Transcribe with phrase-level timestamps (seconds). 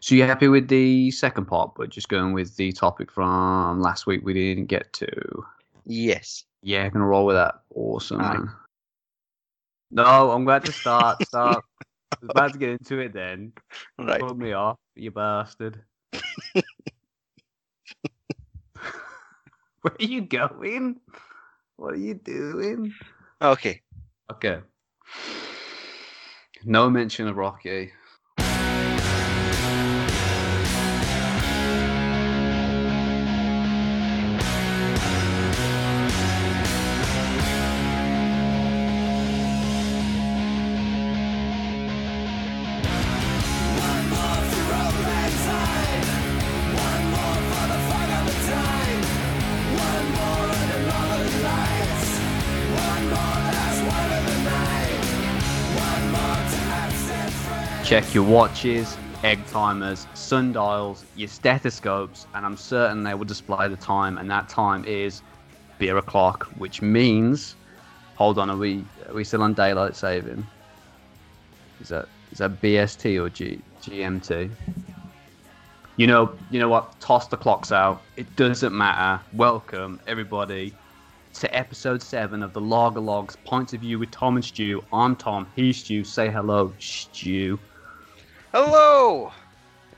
[0.00, 4.06] So you happy with the second part, but just going with the topic from last
[4.06, 5.44] week we didn't get to?
[5.84, 6.44] Yes.
[6.62, 7.62] Yeah, gonna roll with that.
[7.74, 8.54] Awesome.
[9.90, 11.22] No, I'm glad to start.
[11.26, 11.64] Start.
[12.12, 13.52] I was about to get into it then.
[13.98, 14.20] Right.
[14.20, 15.82] Put me off, you bastard.
[16.52, 16.62] Where
[19.84, 21.00] are you going?
[21.76, 22.92] What are you doing?
[23.40, 23.80] Okay.
[24.30, 24.60] Okay.
[26.64, 27.92] No mention of Rocky.
[57.88, 63.78] Check your watches, egg timers, sundials, your stethoscopes, and I'm certain they will display the
[63.78, 65.22] time, and that time is
[65.78, 67.56] beer o'clock, which means,
[68.16, 70.46] hold on, are we are we still on daylight saving?
[71.80, 74.50] Is that is that BST or G, GMT?
[75.96, 77.00] You know, you know what?
[77.00, 78.02] Toss the clocks out.
[78.16, 79.24] It doesn't matter.
[79.32, 80.74] Welcome everybody
[81.32, 84.84] to episode seven of the Lager Logs Points of View with Tom and Stu.
[84.92, 85.46] I'm Tom.
[85.56, 86.04] He's Stu.
[86.04, 87.58] Say hello, Stu.
[88.52, 89.32] Hello.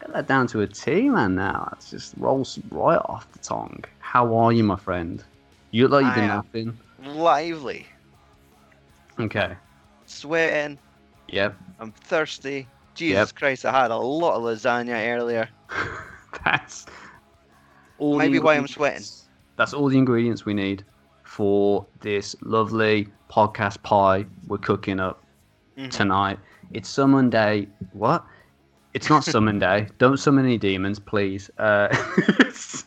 [0.00, 1.34] Get that down to a T, man.
[1.34, 3.84] Now it just rolls right off the tongue.
[4.00, 5.22] How are you, my friend?
[5.70, 6.78] You look like you've been napping.
[7.16, 7.86] Lively.
[9.18, 9.54] Okay.
[10.06, 10.78] Sweating.
[11.28, 11.56] Yep.
[11.78, 12.66] I'm thirsty.
[12.94, 15.48] Jesus Christ, I had a lot of lasagna earlier.
[16.44, 16.86] That's
[17.98, 18.12] all.
[18.12, 20.84] the Maybe why I'm ingredients- That's all the ingredients we need
[21.22, 25.22] for this lovely podcast pie we're cooking up
[25.78, 25.90] Mhm.
[25.90, 26.38] tonight.
[26.72, 27.68] It's Summon Day.
[27.92, 28.24] What?
[28.92, 29.86] It's not Summon Day.
[29.98, 31.48] Don't summon any demons, please.
[31.58, 31.88] Uh,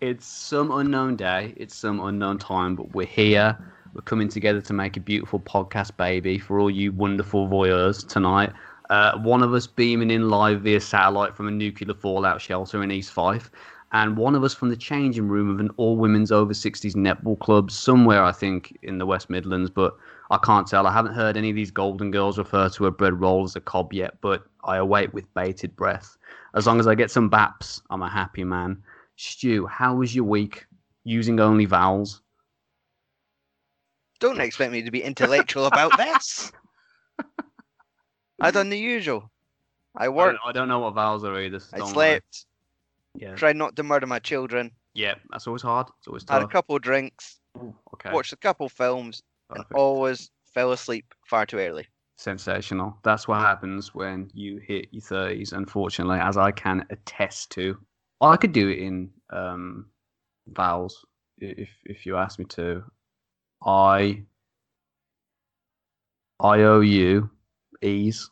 [0.00, 1.54] it's some unknown day.
[1.56, 3.56] It's some unknown time, but we're here.
[3.94, 8.52] We're coming together to make a beautiful podcast, baby, for all you wonderful voyeurs tonight.
[8.90, 12.90] Uh, one of us beaming in live via satellite from a nuclear fallout shelter in
[12.90, 13.52] East Fife,
[13.92, 17.38] and one of us from the changing room of an all women's over 60s netball
[17.38, 19.96] club somewhere, I think, in the West Midlands, but
[20.30, 20.86] I can't tell.
[20.86, 23.60] I haven't heard any of these golden girls refer to a bread roll as a
[23.60, 26.16] cob yet, but I await with bated breath.
[26.54, 28.82] As long as I get some baps, I'm a happy man.
[29.16, 30.66] Stu, how was your week
[31.04, 32.22] using only vowels?
[34.20, 36.50] Don't expect me to be intellectual about this.
[38.40, 39.30] I done the usual.
[39.96, 40.38] I I worked.
[40.42, 41.60] don't, I don't know what vowels are either.
[41.60, 42.46] so I slept.
[43.14, 43.34] Yeah.
[43.34, 44.72] Tried not to murder my children.
[44.94, 45.86] yeah, that's always hard.
[45.98, 46.40] It's always tough.
[46.40, 47.38] Had a couple drinks.
[47.58, 48.10] Ooh, okay.
[48.12, 49.22] Watched a couple films.
[49.54, 51.86] And always fell asleep far too early.
[52.16, 52.96] sensational.
[53.02, 55.52] That's what happens when you hit your thirties.
[55.52, 57.76] Unfortunately, as I can attest to,
[58.20, 59.86] I could do it in um,
[60.48, 61.04] vowels
[61.38, 62.84] if if you ask me to.
[63.64, 64.24] I
[66.40, 67.30] I owe you
[67.82, 68.30] ease.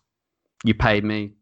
[0.64, 1.32] You paid me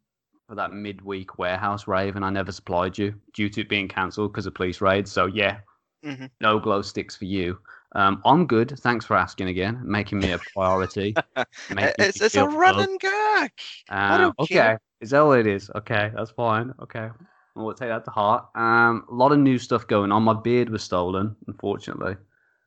[0.48, 4.32] for that midweek warehouse rave, and I never supplied you due to it being cancelled
[4.32, 5.12] because of police raids.
[5.12, 5.60] So yeah,
[6.04, 6.30] Mhm.
[6.40, 7.58] no glow sticks for you.
[7.96, 8.78] Um, I'm good.
[8.80, 11.14] Thanks for asking again, making me a priority.
[11.70, 12.88] It's, it's a feel run loved.
[12.90, 13.50] and gag.
[13.88, 14.80] Um, okay, care.
[15.00, 15.70] is that what it is?
[15.74, 16.72] Okay, that's fine.
[16.80, 17.08] Okay,
[17.56, 18.46] we'll take that to heart.
[18.54, 20.22] Um, a lot of new stuff going on.
[20.22, 22.16] My beard was stolen, unfortunately.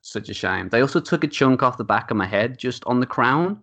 [0.01, 0.67] Such a shame.
[0.69, 3.62] They also took a chunk off the back of my head, just on the crown.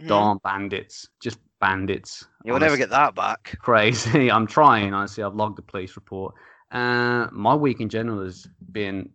[0.00, 0.08] Mhm.
[0.08, 2.24] Darn bandits, just bandits.
[2.44, 3.56] You'll never get that back.
[3.60, 4.30] crazy.
[4.30, 4.94] I'm trying.
[4.94, 6.34] Honestly, I've logged a police report.
[6.70, 9.10] Uh, my week in general has been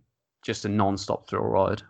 [0.45, 1.81] just a non-stop thrill ride,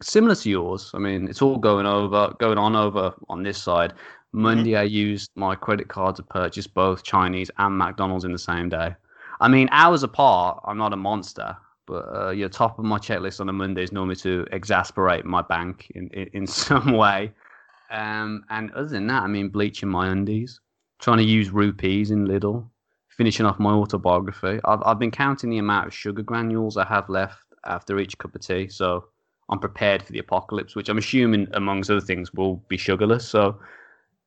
[0.00, 0.90] similar to yours.
[0.94, 3.92] I mean, it's all going over, going on over on this side.
[4.32, 8.68] Monday, I used my credit card to purchase both Chinese and McDonald's in the same
[8.68, 8.94] day.
[9.40, 10.60] I mean, hours apart.
[10.64, 13.92] I'm not a monster, but uh, your top of my checklist on a Monday is
[13.92, 17.32] normally to exasperate my bank in in, in some way.
[17.90, 20.60] Um, and other than that, I mean, bleaching my undies
[21.00, 22.66] trying to use rupees in Lidl,
[23.08, 24.58] finishing off my autobiography.
[24.64, 28.34] I've, I've been counting the amount of sugar granules I have left after each cup
[28.34, 29.06] of tea, so
[29.48, 33.26] I'm prepared for the apocalypse, which I'm assuming, amongst other things, will be sugarless.
[33.26, 33.58] So,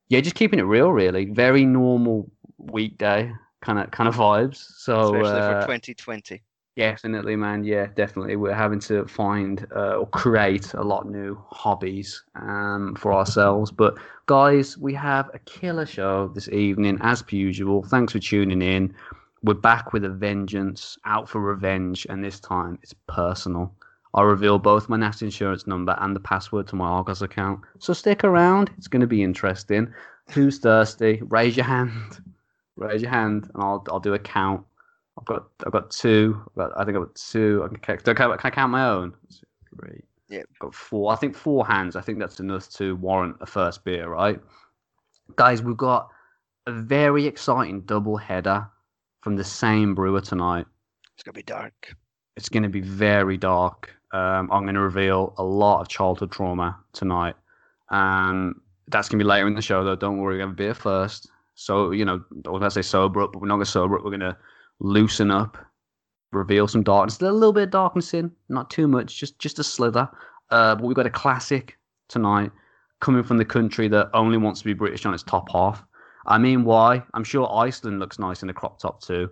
[0.08, 1.26] yeah, just keeping it real, really.
[1.26, 4.56] Very normal weekday kind of kind of vibes.
[4.76, 6.42] So, Especially uh, for 2020.
[6.76, 7.64] Definitely, man.
[7.64, 8.36] Yeah, definitely.
[8.36, 13.72] We're having to find uh, or create a lot new hobbies um, for ourselves.
[13.72, 13.96] But
[14.26, 17.82] guys, we have a killer show this evening, as per usual.
[17.82, 18.94] Thanks for tuning in.
[19.44, 23.72] We're back with a vengeance, out for revenge, and this time it's personal.
[24.14, 27.60] I'll reveal both my national insurance number and the password to my Argos account.
[27.78, 28.70] So stick around.
[28.76, 29.92] It's going to be interesting.
[30.30, 31.22] Who's thirsty?
[31.28, 32.20] Raise your hand.
[32.76, 34.64] raise your hand, and I'll I'll do a count.
[35.16, 36.42] I've got I've got two.
[36.48, 37.62] I've got, I think I've got two.
[37.64, 39.14] I can, I, can I count my own?
[39.78, 40.02] Three.
[40.28, 40.40] Yeah.
[40.40, 41.12] I've got four.
[41.12, 41.94] I think four hands.
[41.94, 44.40] I think that's enough to warrant a first beer, right?
[45.36, 46.08] Guys, we've got
[46.66, 48.66] a very exciting double header
[49.20, 50.66] from the same brewer tonight.
[51.14, 51.94] It's gonna be dark.
[52.38, 53.90] It's going to be very dark.
[54.12, 57.34] Um, I'm going to reveal a lot of childhood trauma tonight.
[57.90, 59.96] Um, that's going to be later in the show, though.
[59.96, 61.28] Don't worry, we're going to have a beer first.
[61.56, 63.98] So, you know, I going to say sober up, but we're not going to sober
[63.98, 64.04] up.
[64.04, 64.36] We're going to
[64.78, 65.58] loosen up,
[66.30, 67.20] reveal some darkness.
[67.20, 70.08] A little bit of darkness in, not too much, just just a slither.
[70.50, 71.76] Uh, but we've got a classic
[72.06, 72.52] tonight
[73.00, 75.84] coming from the country that only wants to be British on its top half.
[76.26, 77.02] I mean, why?
[77.14, 79.30] I'm sure Iceland looks nice in a crop top too.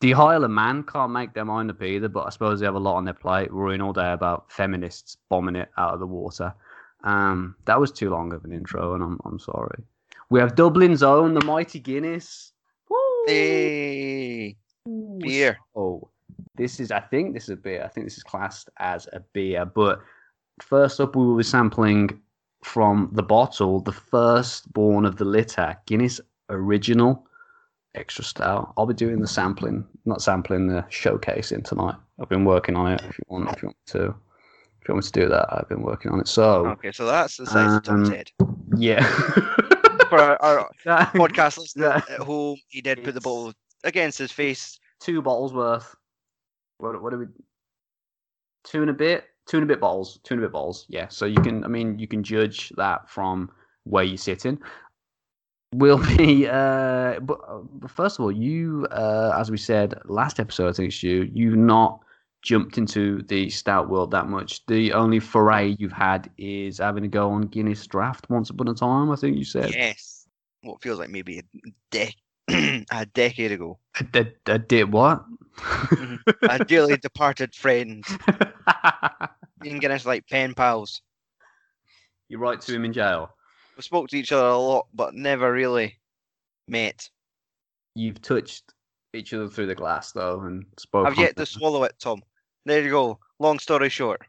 [0.00, 2.76] The Isle of Man can't make their mind up either, but I suppose they have
[2.76, 6.06] a lot on their plate, worrying all day about feminists bombing it out of the
[6.06, 6.54] water.
[7.02, 9.82] Um, that was too long of an intro, and I'm I'm sorry.
[10.30, 12.52] We have Dublin's own, the mighty Guinness.
[12.88, 12.96] Woo!
[13.26, 14.56] Hey,
[15.18, 15.58] beer.
[15.74, 16.08] Oh,
[16.54, 16.92] this is.
[16.92, 17.82] I think this is a beer.
[17.84, 19.64] I think this is classed as a beer.
[19.64, 20.00] But
[20.60, 22.20] first up, we will be sampling
[22.68, 26.20] from the bottle, the first born of the litter, Guinness
[26.50, 27.26] Original
[27.94, 28.72] Extra Stout.
[28.76, 31.94] I'll be doing the sampling, not sampling, the showcasing tonight.
[32.20, 33.00] I've been working on it.
[33.08, 35.68] If you want, if you want to, if you want me to do that, I've
[35.68, 36.28] been working on it.
[36.28, 38.30] So Okay, so that's the size of Tom's Um, head.
[38.76, 39.02] yeah.
[40.08, 40.70] For our, our
[41.12, 42.14] podcast listener Yeah.
[42.16, 43.52] at home, he did put the bottle
[43.84, 44.78] against his face.
[45.00, 45.94] two bottles worth.
[46.78, 47.26] What what do we?
[48.64, 49.24] Two and a bit.
[49.48, 50.20] Two and a bit bottles.
[50.22, 50.86] Two and a bit bottles.
[50.88, 51.08] Yeah.
[51.08, 51.64] So you can.
[51.64, 53.50] I mean, you can judge that from
[53.84, 54.58] where you're sitting.
[55.74, 56.46] Will be.
[56.46, 60.72] Uh, but, uh, but first of all, you, uh, as we said last episode, I
[60.72, 61.30] think it's you.
[61.32, 62.00] You've not
[62.42, 64.64] jumped into the stout world that much.
[64.66, 68.74] The only foray you've had is having to go on Guinness Draft once upon a
[68.74, 69.10] time.
[69.10, 69.74] I think you said.
[69.74, 70.26] Yes.
[70.62, 71.42] What feels like maybe a,
[71.90, 72.14] de-
[72.90, 73.78] a decade ago.
[73.98, 75.24] A, a, a did what?
[76.48, 78.04] A dearly departed friend.
[79.64, 81.02] And Guinness like pen pals.
[82.28, 83.30] you write to him in jail.
[83.76, 85.98] We spoke to each other a lot, but never really
[86.66, 87.08] met.
[87.94, 88.74] You've touched
[89.14, 91.12] each other through the glass though, and spoken.
[91.12, 92.22] I've yet to swallow it, Tom.
[92.66, 93.18] There you go.
[93.38, 94.22] Long story short.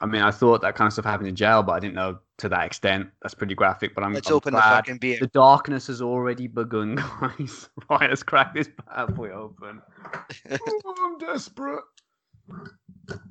[0.00, 2.18] I mean, I thought that kind of stuff happened in jail, but I didn't know
[2.38, 3.08] to that extent.
[3.22, 3.94] That's pretty graphic.
[3.94, 5.18] But I'm, Let's I'm open the fucking beer.
[5.20, 7.68] the darkness has already begun, guys.
[7.90, 9.80] right, let's crack this bad boy open.
[10.50, 11.84] oh, I'm desperate.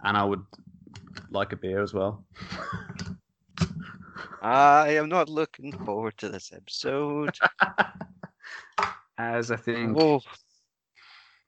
[0.03, 0.43] And I would
[1.29, 2.23] like a beer as well.
[4.41, 7.35] I am not looking forward to this episode.
[9.17, 9.97] As I think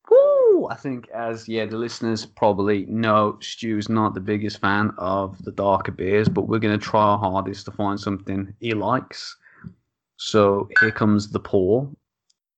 [0.09, 0.67] Woo!
[0.69, 5.51] I think, as yeah, the listeners probably know, Stu's not the biggest fan of the
[5.51, 9.37] darker beers, but we're going to try our hardest to find something he likes.
[10.17, 11.89] So here comes the pour.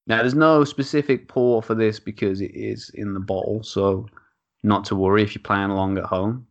[0.08, 4.08] Now, there's no specific pour for this because it is in the bottle, so
[4.64, 6.48] not to worry if you're playing along at home.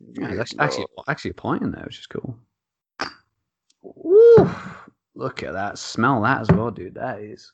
[0.00, 2.38] Yeah, there's actually, actually, actually a pint in there, which is cool.
[3.82, 4.50] Woo!
[5.14, 5.78] Look at that.
[5.78, 6.94] Smell that as well, dude.
[6.94, 7.52] That is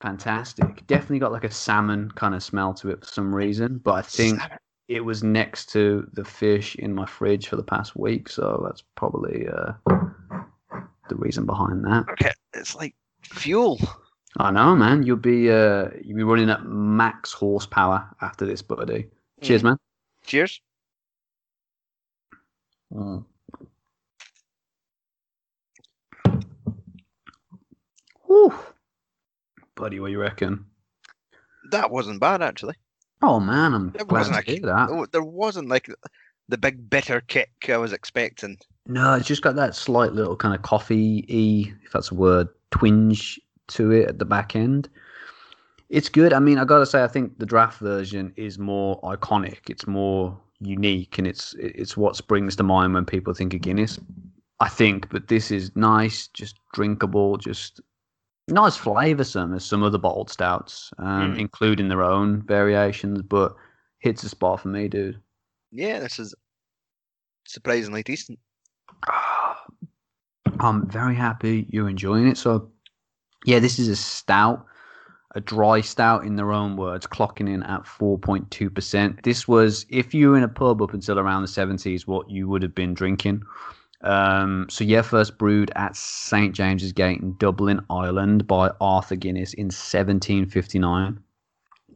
[0.00, 0.86] fantastic.
[0.86, 4.02] Definitely got like a salmon kind of smell to it for some reason, but I
[4.02, 4.40] think
[4.88, 8.82] it was next to the fish in my fridge for the past week, so that's
[8.96, 9.72] probably uh,
[11.08, 12.06] the reason behind that.
[12.12, 13.78] Okay, it's like fuel.
[14.38, 15.02] I know, man.
[15.02, 19.08] You'll be uh, you'll be running at max horsepower after this, buddy.
[19.42, 19.76] Cheers, man.
[20.24, 20.60] Cheers.
[22.92, 23.24] Mm.
[28.26, 28.54] Whew.
[29.74, 30.66] Buddy, what you reckon?
[31.70, 32.74] That wasn't bad actually.
[33.22, 34.88] Oh man, I'm It glad wasn't to hear that.
[34.88, 35.90] There- There wasn't like
[36.48, 38.58] the big bitter kick I was expecting.
[38.86, 42.48] No, it's just got that slight little kind of coffee y, if that's a word,
[42.70, 44.88] twinge to it at the back end.
[45.88, 46.32] It's good.
[46.32, 49.70] I mean, I gotta say, I think the draft version is more iconic.
[49.70, 53.98] It's more unique, and it's it's what springs to mind when people think of Guinness.
[54.60, 57.80] I think, but this is nice, just drinkable, just
[58.48, 61.38] nice flavoursome as some other bottled stouts, um, Mm.
[61.38, 63.22] including their own variations.
[63.22, 63.54] But
[64.00, 65.20] hits a spot for me, dude.
[65.70, 66.34] Yeah, this is
[67.46, 68.38] surprisingly decent.
[70.60, 72.36] I'm very happy you're enjoying it.
[72.36, 72.70] So,
[73.48, 74.66] yeah, this is a stout,
[75.34, 79.22] a dry stout in their own words, clocking in at 4.2%.
[79.22, 82.46] This was, if you were in a pub up until around the 70s, what you
[82.46, 83.42] would have been drinking.
[84.02, 86.54] Um, so, yeah, first brewed at St.
[86.54, 91.18] James's Gate in Dublin, Ireland by Arthur Guinness in 1759.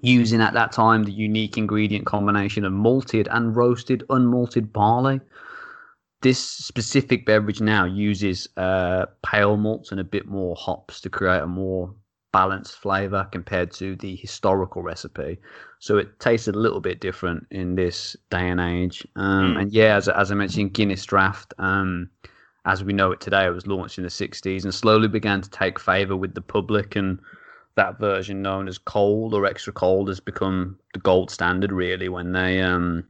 [0.01, 5.21] Using at that time the unique ingredient combination of malted and roasted unmalted barley
[6.23, 11.43] this specific beverage now uses uh, pale malts and a bit more hops to create
[11.43, 11.95] a more
[12.33, 15.39] balanced flavor compared to the historical recipe.
[15.81, 19.07] So it tasted a little bit different in this day and age.
[19.17, 19.61] Um, Mm.
[19.61, 22.09] And yeah, as, as I mentioned, Guinness Draft, um,
[22.65, 25.51] as we know it today, it was launched in the 60s and slowly began to
[25.51, 26.97] take favor with the public.
[26.97, 27.19] And
[27.75, 32.33] that version known as cold or extra cold has become the gold standard, really, when
[32.33, 33.05] they um,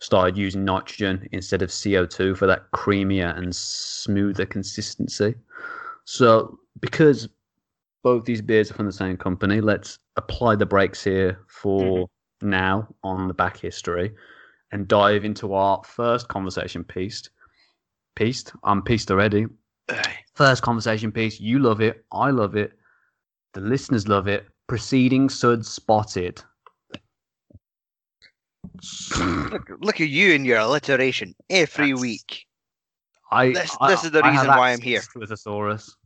[0.00, 5.34] started using nitrogen instead of CO2 for that creamier and smoother consistency.
[6.04, 7.28] So, because
[8.02, 12.50] both these beers are from the same company, let's apply the brakes here for mm-hmm.
[12.50, 14.12] now on the back history
[14.72, 17.28] and dive into our first conversation piece.
[18.16, 18.52] Pieced?
[18.62, 19.46] I'm pieced already.
[20.34, 21.40] First conversation piece.
[21.40, 22.04] You love it.
[22.12, 22.72] I love it.
[23.54, 24.46] The listeners love it.
[24.66, 26.42] Proceeding Sud spotted.
[29.50, 32.46] Look, look at you and your alliteration every That's- week.
[33.30, 34.98] I, This- I- this is the I have reason why I'm here.
[34.98, 35.96] access to a thesaurus.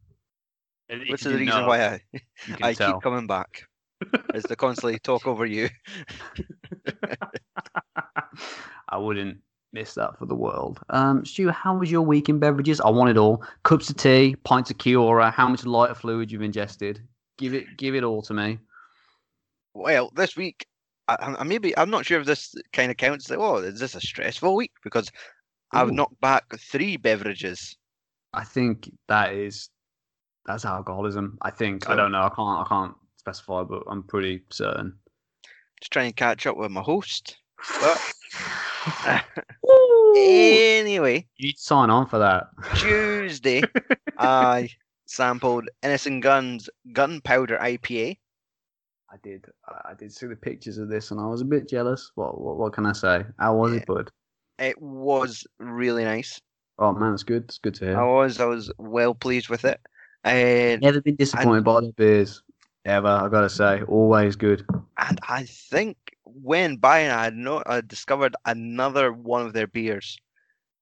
[0.88, 2.00] And Which is the reason know, why I,
[2.62, 2.94] I tell.
[2.94, 3.64] keep coming back.
[4.32, 5.68] Is to constantly talk over you.
[8.88, 9.38] I wouldn't
[9.72, 10.80] miss that for the world.
[10.90, 12.80] Um, Stu, how was your week in beverages?
[12.80, 13.42] I want it all.
[13.64, 15.30] Cups of tea, pints of Kia-Ora.
[15.30, 17.02] How much lighter fluid you've ingested?
[17.36, 18.58] Give it, give it all to me.
[19.74, 20.66] Well, this week,
[21.08, 23.30] I, I I maybe I'm not sure if this kind of counts.
[23.30, 24.72] Like, oh, is this a stressful week?
[24.84, 25.10] Because
[25.72, 27.76] I've knocked back three beverages.
[28.32, 29.70] I think that is
[30.46, 31.38] that's alcoholism.
[31.42, 31.96] I think I oh.
[31.96, 32.22] don't know.
[32.22, 32.66] I can't.
[32.66, 34.94] I can't specify, but I'm pretty certain.
[35.80, 37.36] Just trying to catch up with my host.
[37.80, 38.00] But
[40.16, 42.46] anyway, You need to sign on for that.
[42.76, 43.62] Tuesday,
[44.18, 44.70] I
[45.06, 48.18] sampled Innis & Gunn's Gunpowder IPA.
[49.10, 49.46] I did.
[49.66, 52.10] I did see the pictures of this, and I was a bit jealous.
[52.14, 52.40] What?
[52.40, 53.24] What, what can I say?
[53.38, 53.78] How was Yeah.
[53.78, 54.10] it, bud?
[54.58, 56.40] It was really nice.
[56.78, 57.44] Oh man, it's good.
[57.44, 57.98] It's good to hear.
[57.98, 59.80] I was I was well pleased with it.
[60.24, 62.42] And Never been disappointed by the beers
[62.84, 63.08] ever.
[63.08, 64.66] I gotta say, always good.
[64.98, 70.18] and I think when buying, I had no, I discovered another one of their beers,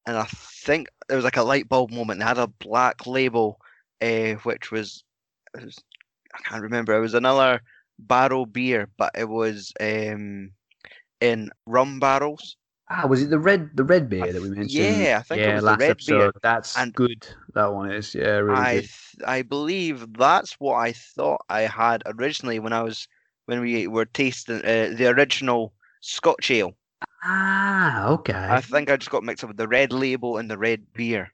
[0.06, 2.18] and I think it was like a light bulb moment.
[2.21, 3.61] They had a black label,
[4.02, 5.04] uh, which was,
[5.54, 5.78] was
[6.35, 6.97] I can't remember.
[6.97, 7.61] It was another
[7.99, 10.53] barrel beer, but it was um
[11.21, 12.57] in rum barrels.
[12.88, 14.71] Ah, was it the red the red beer that we mentioned?
[14.71, 16.19] yeah, I think it yeah, was the red episode.
[16.19, 16.33] beer.
[16.43, 17.26] That's And- good.
[17.55, 18.15] That one is.
[18.15, 18.88] Yeah, really I good.
[19.26, 23.09] I believe that's what I thought I had originally when I was
[23.47, 26.76] when we were tasting uh, the original Scotch ale.
[27.25, 28.33] Ah, okay.
[28.35, 31.33] I think I just got mixed up with the red label and the red beer.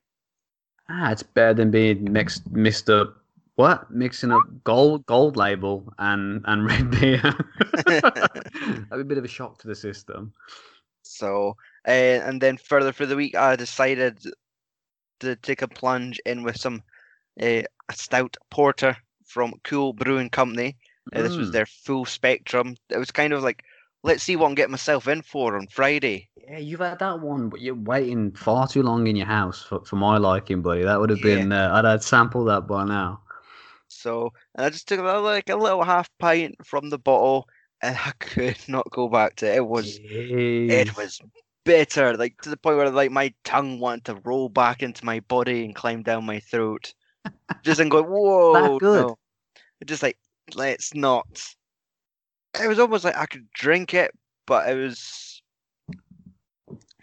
[0.89, 3.22] Ah, it's better than being mixed mixed up.
[3.57, 3.91] What?
[3.91, 7.21] Mixing up gold gold label and and red beer.
[7.87, 10.33] That'd be a bit of a shock to the system.
[11.03, 11.57] So,
[11.87, 14.21] uh, and then further for the week, I decided
[15.21, 16.83] to take a plunge in with some
[17.41, 20.77] uh, a stout porter from Cool Brewing Company.
[21.15, 21.53] Uh, this was Mm.
[21.53, 22.77] their full spectrum.
[22.89, 23.65] It was kind of like,
[24.05, 26.29] let's see what I'm getting myself in for on Friday.
[26.37, 29.85] Yeah, you've had that one, but you're waiting far too long in your house for,
[29.85, 30.83] for my liking, buddy.
[30.83, 31.37] That would have Yeah.
[31.37, 31.53] been.
[31.53, 33.22] Uh, I'd had sampled that by now.
[34.03, 37.49] So, and I just took a, like a little half pint from the bottle,
[37.81, 39.57] and I could not go back to it.
[39.57, 41.21] It was it was
[41.65, 45.21] bitter, like to the point where like my tongue wanted to roll back into my
[45.21, 46.93] body and climb down my throat.
[47.63, 49.07] Just and go, whoa, good?
[49.07, 49.19] no."
[49.85, 50.19] Just like
[50.55, 51.27] let's not.
[52.63, 54.11] It was almost like I could drink it,
[54.47, 55.43] but it was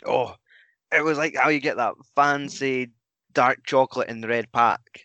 [0.05, 0.35] oh,
[0.91, 2.91] it was like how you get that fancy
[3.33, 5.03] dark chocolate in the red pack.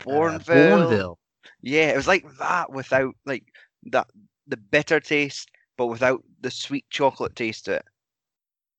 [0.00, 0.44] Uh, Bournville.
[0.44, 1.16] Bournville.
[1.62, 3.44] Yeah, it was like that without like
[3.84, 4.06] that
[4.46, 7.84] the bitter taste, but without the sweet chocolate taste to it.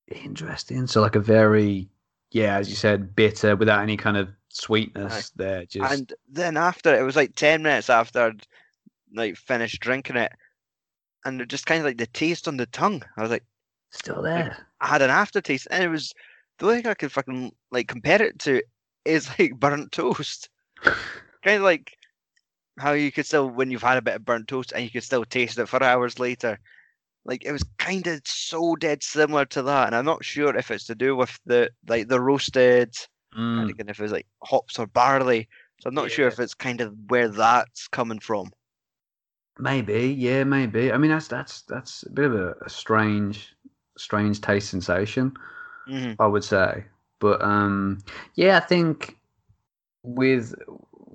[0.08, 0.88] Interesting.
[0.88, 1.90] So like a very,
[2.32, 5.66] yeah, as you said, bitter without any kind of sweetness there.
[5.66, 8.48] Just And then after it was like ten minutes after I'd
[9.14, 10.32] like finished drinking it,
[11.26, 13.04] and it just kind of like the taste on the tongue.
[13.18, 13.46] I was like,
[13.92, 14.58] still there.
[14.82, 16.14] I had an aftertaste, and it was
[16.58, 18.62] the only thing I could fucking like compare it to
[19.06, 20.50] is like burnt toast.
[21.44, 21.96] Kind of like
[22.80, 25.04] how you could still when you've had a bit of burnt toast and you could
[25.04, 26.60] still taste it for hours later.
[27.26, 30.72] Like it was kind of so dead similar to that, and I'm not sure if
[30.72, 32.94] it's to do with the like the roasted,
[33.38, 33.62] Mm.
[33.62, 35.48] and again if was like hops or barley.
[35.82, 38.52] So I'm not sure if it's kind of where that's coming from.
[39.60, 40.92] Maybe, yeah, maybe.
[40.92, 43.56] I mean, that's that's that's a bit of a, a strange,
[43.98, 45.34] strange taste sensation.
[45.86, 46.86] hmm I would say.
[47.20, 48.00] But um,
[48.36, 49.19] yeah, I think
[50.04, 50.54] with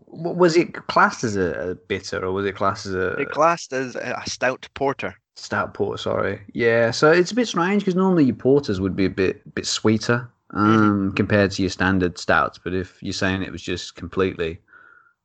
[0.08, 3.72] was it classed as a, a bitter or was it classed as a It classed
[3.72, 5.14] as a stout porter.
[5.36, 5.98] stout porter?
[5.98, 6.90] Sorry, yeah.
[6.92, 10.28] So it's a bit strange because normally your porters would be a bit bit sweeter.
[10.50, 12.58] um, compared to your standard stouts.
[12.62, 14.60] But if you're saying it was just completely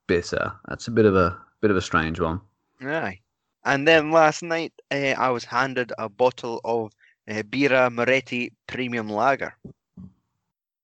[0.08, 2.42] bitter, that's a bit of a bit of a strange one.
[2.82, 3.20] Aye.
[3.66, 6.92] And then last night, uh, I was handed a bottle of
[7.30, 9.54] uh, Birra Moretti Premium Lager.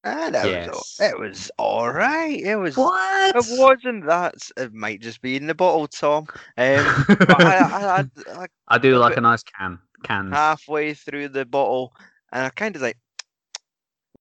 [0.05, 0.69] And it Yes.
[0.69, 2.39] was, it was all right.
[2.39, 2.75] It was.
[2.77, 3.35] What?
[3.35, 4.35] It wasn't that.
[4.57, 6.27] It might just be in the bottle, Tom.
[6.57, 6.95] Um,
[7.27, 8.05] but I, I, I,
[8.43, 9.79] I I do like a nice can.
[10.03, 10.31] Cans.
[10.31, 11.93] halfway through the bottle,
[12.31, 12.97] and I kind of like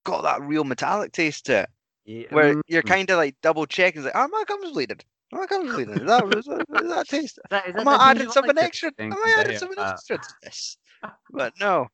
[0.03, 1.69] got that real metallic taste to it,
[2.05, 5.03] Yeah, where mm, you're kind of like double checking, like, "Are my gums bleeded?
[5.33, 6.01] Are my gums bleeded?
[6.01, 7.37] Is that, is that, is that taste?
[7.37, 8.91] is that- is that Am I the adding something Light extra?
[9.11, 10.77] Am I adding something Uh, extra to this?"
[11.29, 11.87] But no,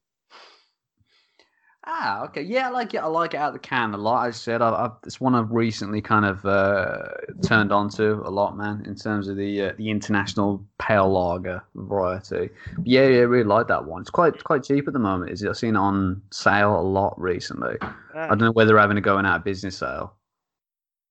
[1.93, 2.41] Ah, okay.
[2.41, 2.99] Yeah, I like it.
[2.99, 4.25] I like it out of the can a lot.
[4.25, 7.09] I said, I, I, it's one I've recently kind of uh,
[7.43, 11.61] turned on to a lot, man, in terms of the uh, the international pale lager
[11.75, 12.49] variety.
[12.77, 14.01] But yeah, yeah, I really like that one.
[14.01, 15.31] It's quite quite cheap at the moment.
[15.31, 15.49] Is it?
[15.49, 17.75] I've seen it on sale a lot recently.
[17.81, 20.13] I Ah, don't know whether they're having a going out of business sale.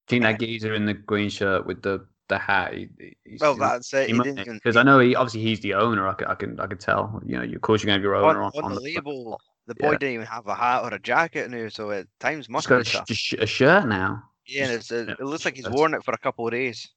[0.08, 2.72] You think that geezer in the green shirt with the the hat?
[2.72, 2.88] He,
[3.24, 4.08] he's, well, that's it.
[4.08, 6.08] He didn't even- because I know he obviously he's the owner.
[6.08, 7.20] I can I can I can tell.
[7.26, 9.38] You know, of course you're gonna have your on, owner on, on the the label.
[9.66, 9.98] The boy Yeah.
[9.98, 12.84] didn't even have a hat or a jacket now, so it times He's must got
[12.84, 14.24] be a, sh- a shirt now.
[14.46, 16.88] Yeah, uh, it looks like he's that's- worn it for a couple of days.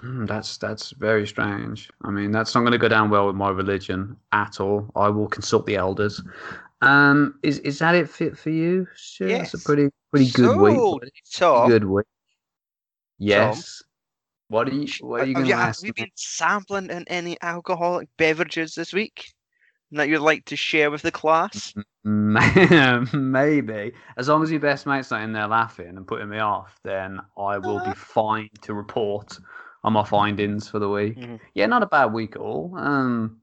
[0.00, 1.90] Hmm, that's that's very strange.
[2.02, 4.88] I mean, that's not going to go down well with my religion at all.
[4.94, 6.22] I will consult the elders.
[6.82, 8.86] Um, is is that it fit for you?
[8.94, 9.64] Sure, that's a Yes.
[9.64, 10.76] pretty pretty good week.
[10.76, 11.10] So, buddy.
[11.32, 12.06] Tom, Good week.
[13.18, 13.82] Yes.
[14.48, 14.86] What are you?
[15.00, 19.32] What are you going to have you been sampling in any alcoholic beverages this week
[19.92, 21.74] that you'd like to share with the class?
[22.04, 23.92] Maybe.
[24.16, 27.20] As long as your best mate's not in there laughing and putting me off, then
[27.36, 29.38] I will be fine to report
[29.84, 31.16] on my findings for the week.
[31.16, 31.40] Mhm.
[31.54, 32.74] Yeah, not a bad week at all.
[32.76, 33.40] Um,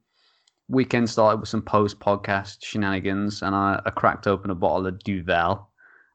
[0.67, 4.99] weekend started with some post podcast shenanigans, and I, I cracked open a bottle of
[4.99, 5.67] Duvel,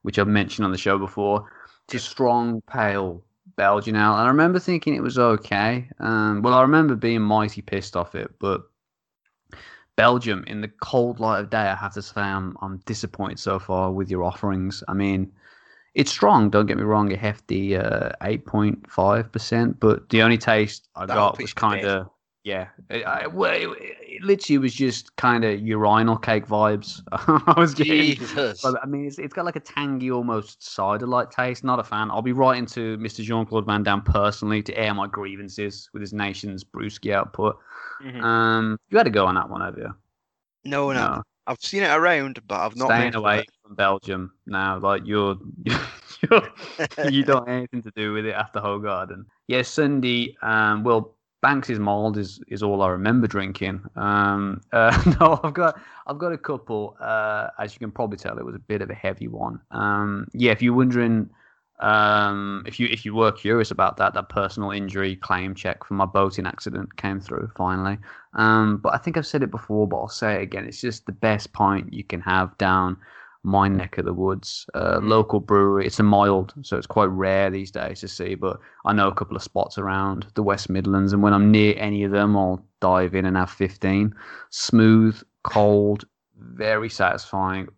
[0.03, 1.51] which I've mentioned on the show before.
[1.87, 3.25] It's a strong, pale
[3.57, 5.89] Belgian ale, and I remember thinking it was okay.
[5.99, 8.63] Um, well, I remember being mighty pissed off it, but
[10.01, 13.59] Belgium, in the cold light of day, I have to say I'm I'm disappointed so
[13.59, 14.83] far with your offerings.
[14.89, 15.31] I mean,
[15.95, 16.49] it's strong.
[16.49, 20.89] Don't get me wrong, a hefty uh, eight point five percent, but the only taste
[20.97, 22.09] I That'll got was kind of
[22.45, 22.69] yeah.
[22.89, 27.03] It, I, well, it, it literally was just kind of urinal cake vibes.
[27.13, 28.17] I was getting.
[28.17, 28.63] Jesus.
[28.63, 31.65] But I mean, it's, it's got like a tangy, almost cider-like taste.
[31.65, 32.11] Not a fan.
[32.11, 33.23] I'll be writing to Mr.
[33.23, 37.59] Jean Claude Van Damme personally to air my grievances with his nation's brewski output.
[38.03, 38.23] Mhm.
[38.23, 39.95] Um, you had to go on that one, have you?
[40.65, 44.79] No, no, I've seen it around, but I've not Staying away from Belgium now.
[44.79, 46.49] Like you're, you're
[47.11, 49.25] you don't have anything to do with it after Hoegaarden.
[49.47, 50.37] Yeah, Sunday.
[50.43, 53.83] Um, well, Banks's Mild is is all I remember drinking.
[53.97, 56.97] Um, uh, no, I've got I've got a couple.
[57.01, 59.61] Uh, as you can probably tell, it was a bit of a heavy one.
[59.71, 61.31] Um, yeah, if you're wondering,
[61.81, 65.95] um, if you if you were curious about that, that personal injury claim check for
[65.95, 67.99] my boating accident came through finally.
[68.35, 70.67] Um, but I think I've said it before, but I'll say it again.
[70.67, 72.99] It's just the best pint you can have down
[73.43, 74.67] my neck of the woods.
[74.75, 75.87] Uh, local brewery.
[75.87, 78.35] It's a mild, so it's quite rare these days to see.
[78.35, 81.75] But I know a couple of spots around the West Midlands, and when I'm near
[81.79, 84.15] any of them, I'll dive in and have 15.
[84.51, 86.05] Smooth, cold,
[86.39, 87.69] very satisfying.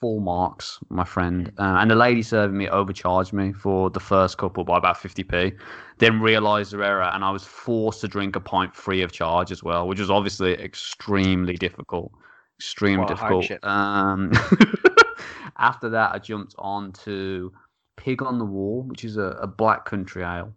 [0.00, 1.52] Full marks, my friend.
[1.58, 5.54] Uh, and the lady serving me overcharged me for the first couple by about 50p.
[5.98, 9.52] Then realised their error, and I was forced to drink a pint free of charge
[9.52, 12.12] as well, which was obviously extremely difficult.
[12.60, 13.50] Extremely difficult.
[13.64, 14.32] Um,
[15.58, 17.52] after that, I jumped on to
[17.96, 20.52] Pig on the Wall, which is a, a black country ale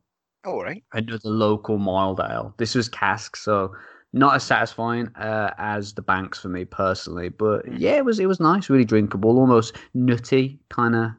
[0.46, 0.84] All right.
[0.94, 2.54] another local mild ale.
[2.58, 3.74] This was cask, so
[4.12, 7.76] not as satisfying uh, as the banks for me personally, but Mm.
[7.80, 11.12] yeah, it was it was nice, really drinkable, almost nutty kind of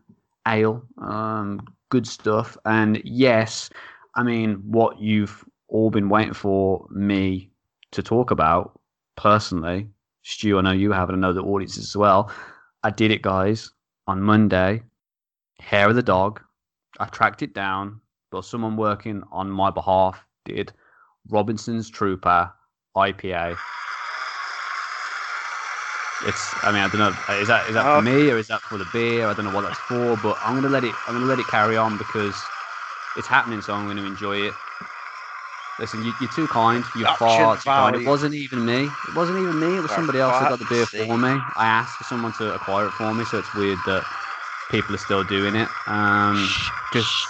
[0.46, 0.82] ale.
[0.98, 2.56] Um, good stuff.
[2.66, 3.70] And yes,
[4.16, 7.50] I mean what you've all been waiting for me
[7.92, 8.78] to talk about
[9.16, 9.88] personally,
[10.24, 10.58] Stu.
[10.58, 12.30] I know you have, and I know the audience as well.
[12.82, 13.70] I did it, guys,
[14.08, 14.82] on Monday.
[15.60, 16.40] Hair of the dog.
[16.98, 18.00] I tracked it down
[18.34, 20.72] but someone working on my behalf did
[21.28, 22.52] Robinson's Trooper
[22.96, 23.56] IPA.
[26.26, 27.92] It's, I mean, I don't know, is that is that Oh.
[27.92, 29.28] for uh, me or is that for the beer?
[29.28, 31.46] I don't know what that's for, but I'm gonna let it, I'm gonna let it
[31.46, 32.34] carry on because
[33.16, 34.54] it's happening, so I'm gonna enjoy it.
[35.78, 36.88] Listen, you, you're too kind.
[36.94, 37.96] You're far too kind.
[37.96, 38.96] It wasn't even me.
[39.04, 39.76] It wasn't even me.
[39.76, 41.40] It was somebody else that got the beer for me.
[41.56, 44.06] I asked for someone to acquire it for me, so it's weird that
[44.68, 45.70] people are still doing it.
[45.86, 46.48] Um,
[46.92, 47.28] just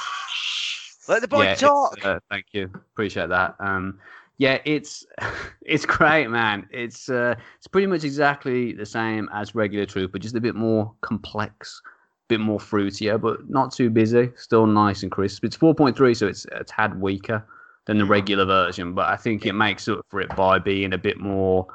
[1.09, 2.05] Let the boy yeah, talk.
[2.05, 2.71] uh, thank you.
[2.75, 3.57] Appreciate that.
[3.61, 3.99] Um,
[4.39, 5.07] Yeah, it's
[5.63, 6.69] it's great, man.
[6.71, 10.93] It's uh, it's pretty much exactly the same as regular Trooper, just a bit more
[11.01, 11.81] complex,
[12.29, 14.33] bit more fruitier, but not too busy.
[14.37, 15.45] Still nice and crisp.
[15.45, 17.47] It's 4.3, so it's a tad weaker
[17.87, 20.99] than the regular version, but I think it makes up for it by being a
[20.99, 21.67] bit more,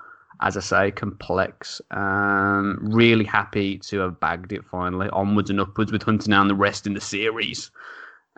[0.41, 1.81] as I say, complex.
[1.91, 6.55] Um, really happy to have bagged it finally, onwards and upwards with hunting down the
[6.55, 7.71] rest in the series.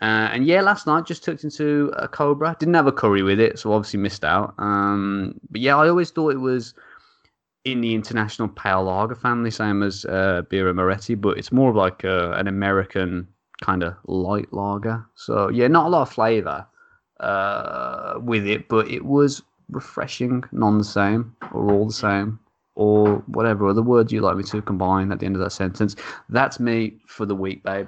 [0.01, 2.55] Uh, and yeah, last night just took into a Cobra.
[2.59, 4.55] Didn't have a curry with it, so obviously missed out.
[4.57, 6.73] Um, but yeah, I always thought it was
[7.63, 11.75] in the international pale lager family, same as uh, Birra Moretti, but it's more of
[11.75, 13.27] like a, an American
[13.61, 15.05] kind of light lager.
[15.13, 16.65] So yeah, not a lot of flavour
[17.21, 22.39] uh, with it, but it was refreshing, none the same, or all the same,
[22.75, 25.95] or whatever other words you like me to combine at the end of that sentence.
[26.29, 27.87] That's me for the week, babe.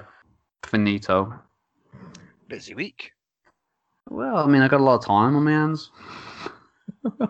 [0.64, 1.34] Finito.
[2.48, 3.12] Busy week.
[4.10, 5.92] Well, I mean, I got a lot of time on my hands.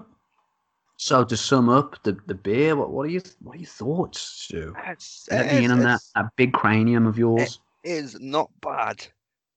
[0.98, 4.20] so to sum up the, the beer, what what are you what are your thoughts,
[4.22, 4.76] Stu?
[4.88, 7.60] It's, Let it's- me in on that, that big cranium of yours.
[7.84, 9.06] it is not bad.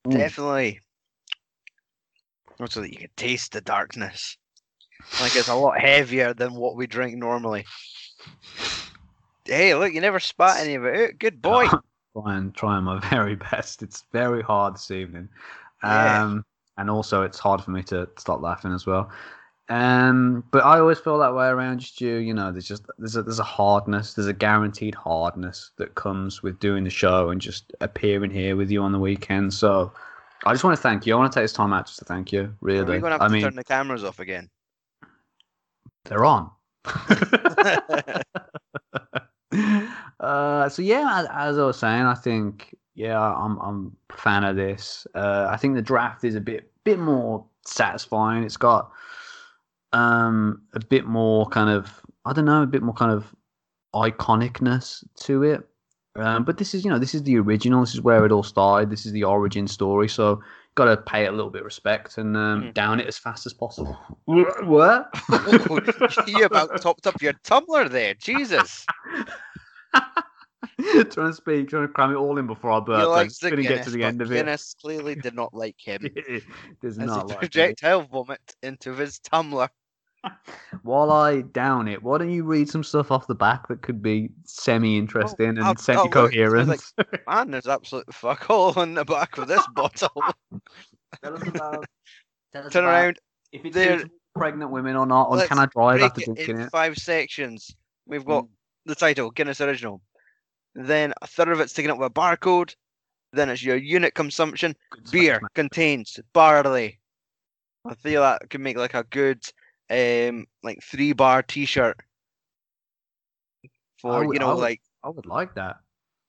[0.07, 0.13] Mm.
[0.13, 0.81] Definitely.
[2.61, 4.37] Also, that you can taste the darkness.
[5.21, 7.65] Like it's a lot heavier than what we drink normally.
[9.45, 11.19] Hey, look, you never spat any of it.
[11.19, 11.67] Good boy.
[12.23, 13.83] trying trying my very best.
[13.83, 15.29] It's very hard this evening,
[15.85, 16.25] Yeah.
[16.25, 16.45] um,
[16.79, 19.11] and also it's hard for me to stop laughing as well.
[19.69, 22.07] Um, but I always feel that way around you, Stu.
[22.07, 26.43] You know, there's just there's a there's a hardness, there's a guaranteed hardness that comes
[26.43, 29.53] with doing the show and just appearing here with you on the weekend.
[29.53, 29.93] So
[30.45, 31.15] I just want to thank you.
[31.15, 32.55] I want to take this time out just to thank you.
[32.61, 34.51] Really, we going to have I to mean, turn the cameras off again?
[36.05, 36.51] they're on.
[40.21, 44.45] uh, so yeah, as, as I was saying, I think yeah, I'm I'm a fan
[44.45, 45.07] of this.
[45.15, 48.45] Uh, I think the draft is a bit bit more satisfying.
[48.45, 48.91] It's got
[49.93, 53.35] um a bit more kind of I don't know, a bit more kind of
[53.95, 55.69] iconicness to it.
[56.19, 57.81] Um, but this is you know this is the original.
[57.81, 58.91] This is where it all started.
[58.91, 60.09] This is the origin story.
[60.09, 60.41] So
[60.75, 62.75] got to pay it a little bit of respect and um, Mhm.
[62.75, 63.99] down it as fast as possible.
[64.27, 65.09] what?
[66.27, 68.15] you about topped up your tumbler there.
[68.15, 68.87] Jesus.
[71.11, 72.99] trying to speak, trying to cram it all in before I burp.
[72.99, 74.35] He I likes the couldn't get to the end of it.
[74.35, 76.07] Guinness clearly did not like him.
[76.83, 77.37] Does As not he like me.
[77.39, 79.69] projectile vomit into his tumbler.
[80.83, 84.03] While I down it, why don't you read some stuff off the back that could
[84.03, 86.83] be semi-interesting and I'll- I'll look, semi-coherent?
[87.29, 90.11] Man, there's absolute fuck all on the back of this bottle.
[91.23, 91.85] tell us about.
[92.53, 93.19] Tell us Turn about around.
[93.53, 96.57] if it's there- pregnant women or not, or can I drive Break after it drinking
[96.57, 96.71] in it?
[96.71, 97.75] five sections.
[98.07, 98.49] We've got Mm.
[98.85, 100.03] the title, Guinness Original.
[100.75, 102.75] Then a third of it's taken up with a barcode.
[103.33, 104.77] Then it's your unit consumption.
[104.91, 107.01] Good Beer stuff, contains barley.
[107.87, 109.43] I feel that could make like a good
[109.91, 111.97] um like three bar t shirt.
[113.99, 115.81] For would- you I know, would- like I would like that.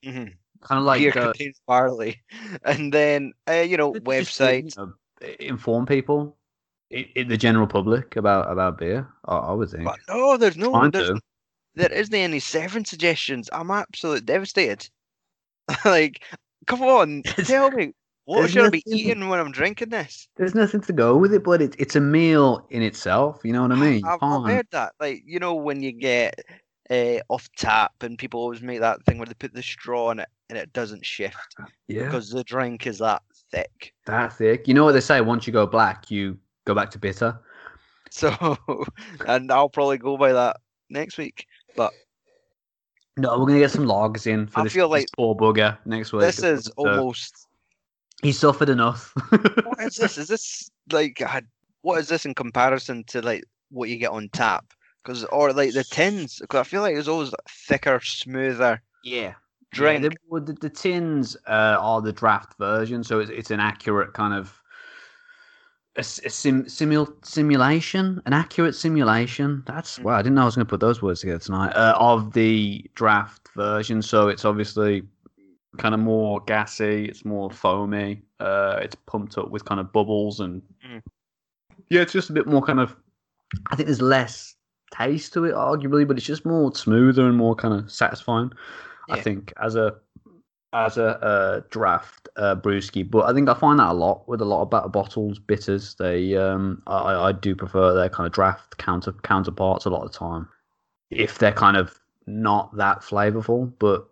[0.04, 2.22] mhm, Kind of like beer uh, contains barley.
[2.64, 4.78] And then uh, you know, just you websites.
[4.78, 4.94] know,
[5.40, 6.38] inform people,
[6.94, 9.08] i i the general public about about beer.
[9.26, 9.84] I, I would think.
[9.84, 11.22] But no, there's no there's to.
[11.76, 13.50] there isn't any seven suggestions.
[13.54, 14.90] I'm absolutely devastated.
[15.86, 16.24] like,
[16.68, 17.94] come on, tell me
[18.28, 20.28] what there's should I be eating when I'm drinking this?
[20.36, 23.40] There's nothing to go with it, but it's it's a meal in itself.
[23.46, 24.04] You know what I mean?
[24.06, 24.92] I've, I've heard that.
[25.00, 26.38] Like, you know, when you get
[26.90, 30.20] uh, off tap, and people always make that thing where they put the straw in
[30.20, 31.56] it and it doesn't shift
[31.88, 33.94] yeah, because the drink is that thick.
[34.08, 34.68] that thick.
[34.68, 35.22] You know what they say?
[35.22, 37.40] Once you go black, you go back to bitter.
[38.12, 38.58] So,
[39.26, 40.58] and I'll probably go by that
[40.90, 41.46] next week.
[41.78, 41.94] But
[43.16, 46.12] No, we're gonna get some logs in for I this, feel like poor bugger next
[46.12, 46.24] week.
[46.24, 47.47] this is So, almost.
[48.22, 49.14] He suffered enough.
[49.64, 50.18] What is this?
[50.18, 51.46] Is this like God,
[51.82, 54.66] what is this in comparison to like what you get on tap?
[55.04, 56.40] Because or like the tins?
[56.40, 59.34] Because I feel like it's always thicker, smoother yeah.
[59.72, 60.04] drink.
[60.04, 64.14] Yeah, the, the, the tins uh, are the draft version, so it's, it's an accurate
[64.14, 64.62] kind of
[65.98, 69.64] a sim, simul, simulation, an accurate simulation.
[69.66, 70.04] That's Mm.
[70.04, 70.16] wow!
[70.16, 71.74] I didn't know I was going to put those words together tonight.
[71.76, 75.04] Uh, of the draft version, so it's obviously
[75.78, 77.06] kind of more gassy.
[77.06, 78.22] It's more foamy.
[78.40, 81.02] Uh, it's pumped up with kind of bubbles and Mm.
[81.90, 82.96] yeah, it's just a bit more kind of.
[83.68, 84.56] I think there's less
[84.92, 88.52] taste to it, arguably, but it's just more smoother and more kind of satisfying.
[89.10, 89.96] I think as a
[90.74, 94.42] as a uh, draft uh, brewski, but I think I find that a lot with
[94.42, 95.96] a lot of better bottles, bitters.
[95.96, 100.12] They um, I, I do prefer their kind of draft counter counterparts a lot of
[100.12, 100.50] the time.
[101.10, 104.08] If they're kind of not that flavorful, but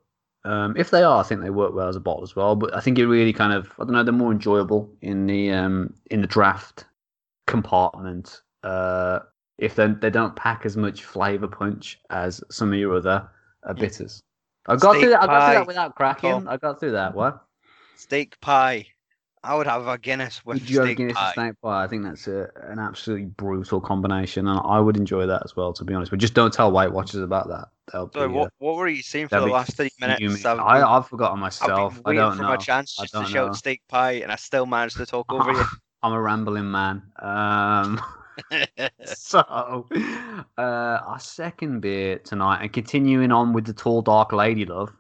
[0.46, 2.56] um, if they are, I think they work well as a bottle as well.
[2.56, 5.52] But I think it really kind of I don't know they're more enjoyable in the
[5.52, 6.86] um, in the draft
[7.48, 9.20] compartment uh,
[9.58, 13.28] if they they don't pack as much flavour punch as some of your other
[13.64, 14.22] uh, bitters.
[14.68, 15.24] I got Steak through that.
[15.24, 16.32] I got through that without cracking.
[16.32, 16.48] Tom.
[16.48, 17.16] I got through that.
[17.16, 17.44] What?
[17.96, 18.88] Steak pie.
[19.46, 21.34] I would have a Guinness with Would you have steak Guinness pie.
[21.34, 21.84] snake pie?
[21.84, 25.72] I think that's a, an absolutely brutal combination, and I would enjoy that as well,
[25.74, 26.12] to be honest.
[26.12, 27.66] But just don't tell Weight Watchers about that.
[27.94, 30.46] They'll Sorry, be, what, uh, what were you saying for the last three minutes?
[30.46, 31.94] I've I, been- I've forgotten I've myself.
[31.94, 32.50] been I waiting don't for know.
[32.50, 35.52] my chance just to don't shout steak pie, and I still managed to talk over
[35.52, 35.64] you.
[36.04, 37.04] I'm a rambling man.
[37.20, 38.02] Um,
[39.06, 39.88] so,
[40.58, 44.92] uh, our second beer tonight, and continuing on with the tall, dark lady love,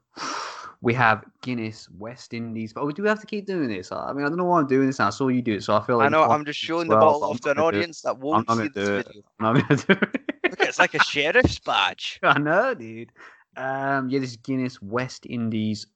[0.86, 2.71] we have Guinness West Indies.
[2.71, 3.91] But we do have to keep doing this.
[3.91, 5.00] I mean, I don't know why I'm doing this.
[5.00, 5.08] now.
[5.08, 6.21] I saw you do it, so I feel like I know.
[6.21, 7.82] I'm just showing the well, bottle I'm off to an not gonna do it.
[7.82, 9.24] audience that won't see this video.
[9.39, 10.52] I'm gonna do it.
[10.52, 12.19] Look, it's like a sheriff's badge.
[12.24, 13.12] I know, dude.
[13.58, 15.88] Um, yeah, this is Guinness West Indies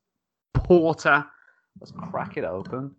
[0.55, 1.23] Porter.
[1.79, 2.95] Let's crack it open.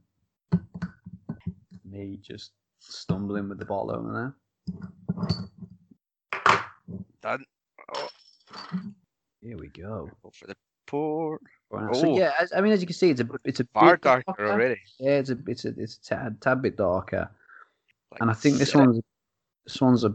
[1.85, 4.35] Me just stumbling with the bottle over
[5.19, 5.37] there.
[7.21, 7.45] Done.
[7.97, 8.09] Oh.
[9.43, 10.09] Here we go.
[10.23, 10.55] go for the
[10.87, 11.41] pour.
[11.71, 11.79] So
[12.09, 12.17] Oh.
[12.19, 14.51] yeah, as, I mean, as you can see, it's a it's a Far bit darker
[14.51, 14.81] already.
[14.99, 17.31] Yeah, it's a it's a it's a tad, tad bit darker,
[18.11, 19.01] Like, and I think this one's
[19.65, 20.13] this one's a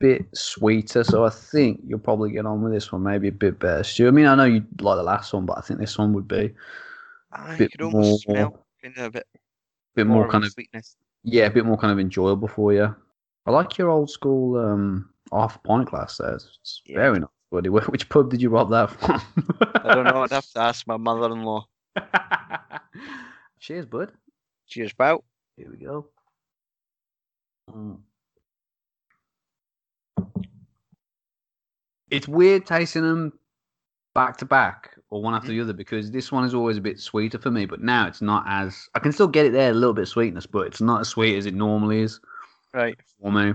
[0.00, 1.04] bit sweeter.
[1.04, 3.84] So I think you'll probably get on with this one, maybe a bit better.
[3.84, 6.12] Stu, I mean, I know you like the last one, but I think this one
[6.14, 6.52] would be
[7.50, 9.26] you bit could almost more- smell a bit
[9.94, 10.96] bit more, more kind of sweetness.
[11.22, 12.92] yeah, a bit more kind of enjoyable for you.
[13.46, 16.34] I like your old school um half pint glass there.
[16.34, 16.96] It's, it's Yeah.
[16.96, 17.68] very nice, buddy.
[17.68, 19.20] Wh- Which pub did you rob that from?
[19.84, 20.22] I don't know.
[20.22, 21.66] I'd have to ask my mother-in-law.
[23.60, 24.12] Cheers, bud.
[24.68, 25.24] Cheers, pal.
[25.56, 26.06] Here we go.
[27.70, 27.98] Mm.
[32.10, 33.32] It's weird tasting them
[34.14, 35.56] back to back or one after Mhm.
[35.56, 38.20] the other because this one is always a bit sweeter for me, but now it's
[38.22, 38.88] not as.
[38.94, 41.08] I can still get it there, a little bit of sweetness, but it's not as
[41.08, 42.20] sweet as it normally is
[42.72, 42.98] Right.
[43.20, 43.54] for me.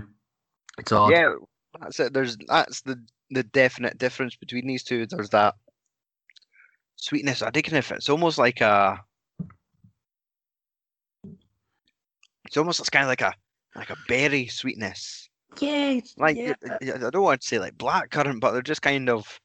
[0.78, 1.12] It's hard.
[1.12, 1.34] Yeah,
[1.80, 2.12] that's it.
[2.14, 5.06] There's that's the the definite difference between these two.
[5.06, 5.54] There's that
[6.96, 7.42] sweetness.
[7.42, 9.00] I think if it's almost like a,
[12.44, 13.32] it's almost it's kind of like a
[13.74, 15.28] like a berry sweetness.
[15.60, 16.54] yeah, Like yeah.
[16.62, 19.40] y- y- I don't want to say like blackcurrant, but they're just kind of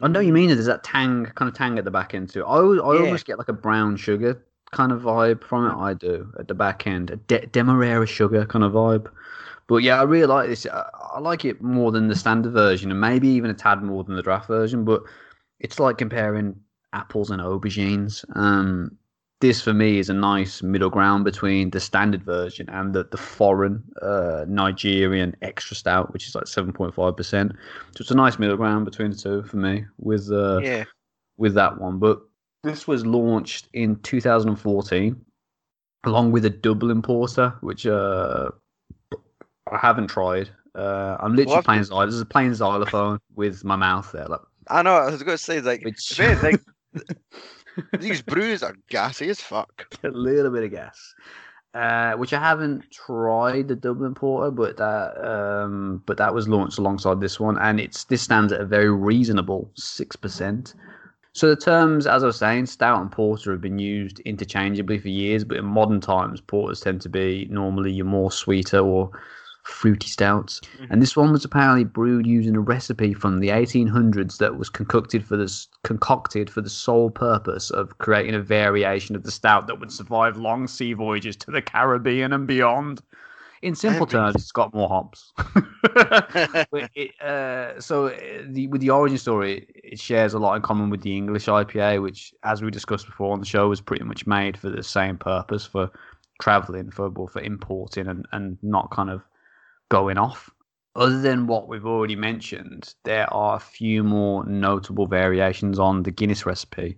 [0.00, 0.48] I know what you mean.
[0.48, 2.44] There's that tang, kind of tang at the back end too.
[2.44, 3.00] I, always, I Yeah.
[3.00, 5.74] almost get like a brown sugar kind of vibe from it.
[5.74, 9.10] I do at the back end, a De- demerara sugar kind of vibe.
[9.68, 10.66] But yeah, I really like this.
[10.66, 14.04] I, I like it more than the standard version, and maybe even a tad more
[14.04, 14.84] than the draft version.
[14.84, 15.02] But
[15.60, 16.56] it's like comparing
[16.92, 18.24] apples and aubergines.
[18.36, 18.96] Um,
[19.40, 23.16] this for me is a nice middle ground between the standard version and the, the
[23.16, 27.52] foreign uh, Nigerian extra stout, which is like seven point five percent.
[27.96, 30.84] So it's a nice middle ground between the two for me with uh, yeah.
[31.38, 31.98] with that one.
[31.98, 32.20] But
[32.62, 35.20] this was launched in 2014,
[36.04, 38.50] along with a Dublin Porter, which uh,
[39.70, 40.50] I haven't tried.
[40.74, 42.08] Uh, I'm literally playing xylophone.
[42.08, 44.94] This is playing xylophone with my mouth there, like I know.
[44.94, 46.58] I was going to say like which anything,
[47.98, 49.86] these brews are gassy as fuck.
[50.02, 51.14] a little bit of gas.
[51.74, 56.78] Uh, which I haven't tried the Dublin Porter, but that um, but that was launched
[56.78, 60.74] alongside this one, and it's this stands at a very reasonable six percent.
[61.34, 65.08] So the terms, as I was saying, stout and porter have been used interchangeably for
[65.08, 69.10] years, but in modern times, porters tend to be normally your more sweeter or
[69.62, 70.60] fruity stouts.
[70.80, 70.86] Mhm.
[70.90, 75.24] And this one was apparently brewed using a recipe from the 1800s that was concocted
[75.24, 79.78] for this concocted for the sole purpose of creating a variation of the stout that
[79.78, 83.02] would survive long sea voyages to the Caribbean and beyond.
[83.62, 85.32] In simple terms, it's got more hops.
[86.94, 88.12] It, uh, so uh,
[88.46, 92.02] the, with the origin story, it shares a lot in common with the English IPA,
[92.02, 95.16] which, as we discussed before on the show, was pretty much made for the same
[95.16, 95.90] purpose for
[96.40, 99.22] traveling, for well, for importing, and, and not kind of
[99.92, 100.48] going off.
[100.96, 106.10] Other than what we've already mentioned, there are a few more notable variations on the
[106.10, 106.96] Guinness recipe.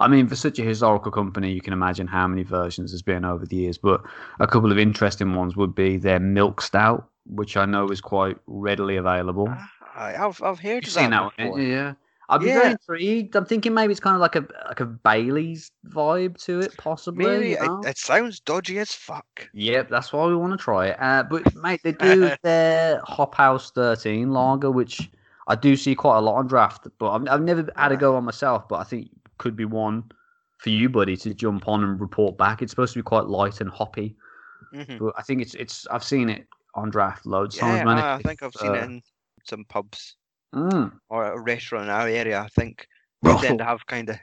[0.00, 3.24] I mean, for such a historical company, you can imagine how many versions there's been
[3.24, 3.78] over the years.
[3.78, 4.00] But
[4.40, 8.36] a couple of interesting ones would be their milk stout, which I know is quite
[8.46, 9.48] readily available.
[9.50, 11.94] Ah, I, I've I've heard You've of seen that that one, yeah.
[12.28, 12.70] I'd be very Yeah.
[12.72, 13.36] intrigued.
[13.36, 17.24] I'm thinking maybe it's kind of like a like a Bailey's vibe to it, possibly.
[17.24, 17.82] Maybe you it, know?
[17.84, 19.48] it sounds dodgy as fuck.
[19.54, 20.96] Yep, that's why we want to try it.
[21.00, 25.08] Uh, but mate, they do their Hop House 13 lager, which
[25.46, 26.88] I do see quite a lot on draft.
[26.98, 28.68] But I've, I've never had a go on myself.
[28.68, 29.08] But I think
[29.38, 30.04] could be one
[30.58, 32.60] for you, buddy, to jump on and report back.
[32.62, 34.16] It's supposed to be quite light and hoppy,
[34.74, 34.98] Mhm.
[34.98, 35.86] but I think it's it's.
[35.88, 37.98] I've seen it on draft loads Yeah, times, man.
[37.98, 39.02] I, I think I've seen it uh, in
[39.44, 40.16] some pubs
[40.54, 40.92] mm.
[41.08, 42.40] or a restaurant in our area.
[42.40, 42.86] I think
[43.22, 44.16] they tend to have kind of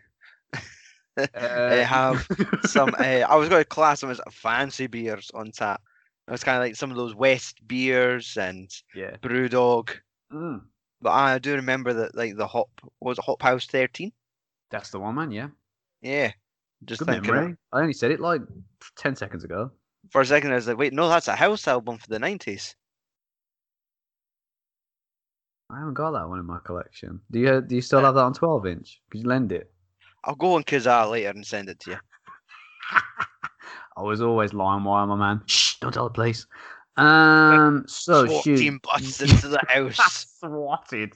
[1.17, 1.27] Uh,
[1.85, 2.27] have
[2.65, 2.89] some.
[2.97, 5.81] Uh, I was going to class them as fancy beers on tap.
[6.27, 9.17] It was kind of like some of those West beers and Yeah.
[9.21, 9.91] Brewdog.
[10.31, 10.61] Mm.
[11.01, 12.69] But I do remember that like the hop
[13.01, 14.11] was it Hop House 13?
[14.71, 15.31] That's the one, man.
[15.31, 15.49] Yeah.
[16.01, 16.31] Yeah.
[16.85, 17.55] Just Good thinking memory.
[17.71, 18.41] I only said it like
[18.95, 19.69] ten seconds ago.
[20.09, 22.75] for a second I was like, wait, no, that's a house album for the nineties.
[25.69, 27.19] I haven't got that one in my collection.
[27.31, 27.61] Do you?
[27.61, 29.01] Do you still have that on twelve inch?
[29.09, 29.71] Could you lend it?
[30.25, 31.97] I'll go on Kazaa later and send it to you.
[33.97, 35.41] I was always LimeWire, my man.
[35.45, 35.75] Shh!
[35.79, 36.45] Don't tell the police.
[36.97, 37.85] Um.
[37.87, 38.57] So SWAT shoot.
[38.57, 40.27] team busts into the house.
[40.39, 41.13] swatted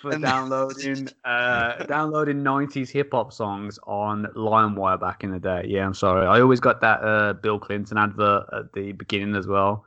[0.00, 5.64] for And- downloading uh downloading 90s hip hop songs on LimeWire back in the day.
[5.66, 6.26] Yeah, I'm sorry.
[6.26, 9.84] I always got that uh Bill Clinton advert at the beginning as well.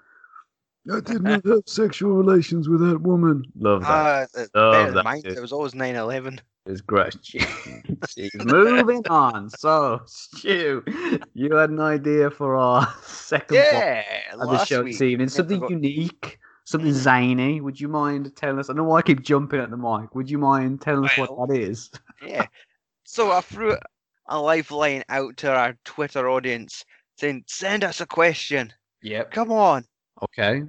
[0.91, 3.43] I did not have sexual relations with that woman.
[3.57, 3.87] Love that.
[3.89, 5.21] Ah, it's Oh, better that mine.
[5.23, 6.39] is- It was always 9-11.
[6.65, 7.13] It's great.
[7.21, 8.45] Jeez.
[8.45, 9.49] Moving on.
[9.49, 10.83] So, Stu,
[11.33, 14.93] you had an idea for our second Yeah, of the last show week.
[14.93, 15.27] this evening.
[15.29, 17.59] Something forgot- unique, something zany.
[17.61, 18.69] Would you mind telling us?
[18.69, 20.15] I know why I keep jumping at the mic.
[20.15, 21.91] Would you mind telling us Well, what that is?
[22.25, 22.45] Yeah.
[23.03, 23.75] So I threw
[24.27, 26.85] a lifeline out to our Twitter audience
[27.17, 28.71] saying, send us a question.
[29.01, 29.31] Yep.
[29.31, 29.83] Come on.
[30.23, 30.63] Okay.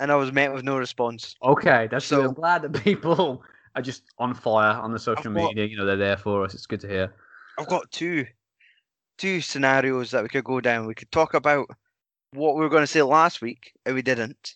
[0.00, 1.34] And I was met with no response.
[1.42, 1.88] Okay.
[1.90, 2.16] That's good.
[2.16, 3.42] So- I'm glad that people
[3.74, 5.64] are just on fire on the social got- media.
[5.66, 6.54] You know, they're there for us.
[6.54, 7.12] It's good to hear.
[7.58, 8.26] I've got two
[9.18, 10.86] two scenarios that we could go down.
[10.86, 11.66] We could talk about
[12.32, 14.54] what we were going to say last week and we didn't.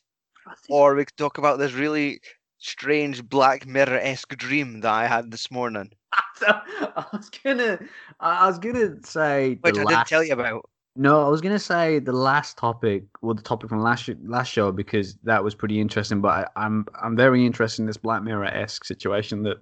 [0.69, 2.21] Or we could talk about this really
[2.59, 5.91] strange Black Mirror esque dream that I had this morning.
[6.43, 7.79] I was gonna,
[8.21, 10.69] I I was gonna say Which the I last, didn't tell you about.
[10.95, 14.49] No, I was gonna say the last topic, well, the topic from last sh- last
[14.49, 16.21] show because that was pretty interesting.
[16.21, 19.43] But I, I'm I'm very interested in this Black Mirror esque situation.
[19.45, 19.59] That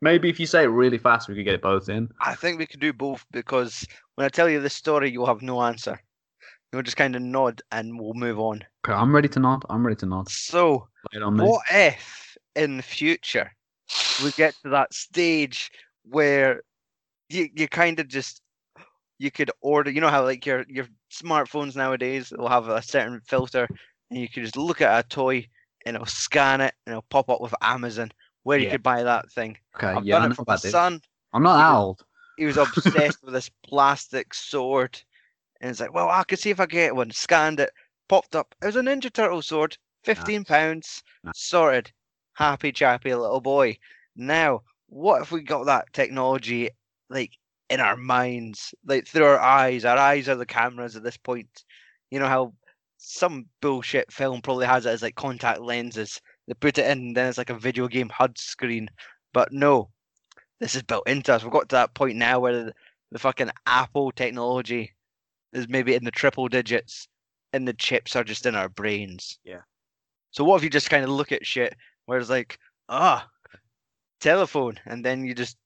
[0.00, 2.08] maybe if you say it really fast, we could get it both in.
[2.22, 5.42] I think we could do both because when I tell you this story, you'll have
[5.42, 6.00] no answer.
[6.72, 8.64] You'll just kind of nod and we'll move on.
[8.86, 9.64] Okay, I'm ready to nod.
[9.68, 10.30] I'm ready to nod.
[10.30, 10.88] So,
[11.22, 13.50] on what if in the future
[14.24, 15.70] we get to that stage
[16.04, 16.62] where
[17.28, 18.40] you you kind of just
[19.20, 23.20] you could order you know how like your your smartphones nowadays will have a certain
[23.20, 23.68] filter
[24.10, 25.46] and you could just look at a toy
[25.84, 28.10] and it'll scan it and it'll pop up with Amazon
[28.44, 29.58] where you could buy that thing.
[29.76, 30.70] Okay, I've yeah, done it for my this.
[30.70, 31.02] son.
[31.34, 32.04] I'm not that old.
[32.36, 34.98] He was obsessed with this plastic sword
[35.60, 37.10] and it's like, well, I could see if I get one.
[37.10, 37.70] Scanned it,
[38.08, 38.54] popped up.
[38.62, 41.34] It was a Ninja Turtle sword, fifteen pounds, Nice.
[41.36, 41.92] sorted.
[42.32, 43.76] Happy chappy little boy.
[44.16, 46.70] Now, what if we got that technology
[47.10, 47.36] like
[47.70, 49.84] in our minds, like through our eyes?
[49.84, 51.64] Our eyes are the cameras at this point.
[52.10, 52.52] You know how
[52.98, 56.20] some bullshit film probably has it as like contact lenses.
[56.46, 58.90] They put it in, then it's like a video game HUD screen.
[59.32, 59.88] But no,
[60.58, 61.42] this is built into us.
[61.42, 62.74] We've got to that point now where the,
[63.12, 64.92] the fucking Apple technology
[65.52, 67.08] is maybe in the triple digits
[67.52, 69.38] and the chips are just in our brains.
[69.44, 69.62] Yeah.
[70.32, 71.74] So what if you just kind of look at shit
[72.06, 73.26] where it's like, ah,
[74.20, 75.56] telephone, and then you just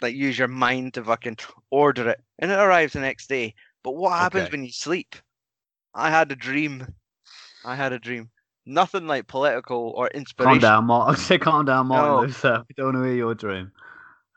[0.00, 1.38] like use your mind to fucking
[1.70, 3.54] order it and it arrives the next day.
[3.82, 4.50] But what happens Okay.
[4.50, 5.16] when you sleep?
[5.94, 6.86] I had a dream.
[7.64, 8.30] I had a dream.
[8.66, 10.60] Nothing like political or inspiration.
[10.60, 11.10] Calm down, Mark.
[11.10, 12.64] I say calm down, Martin No.
[12.68, 13.72] We don't want to hear your dream.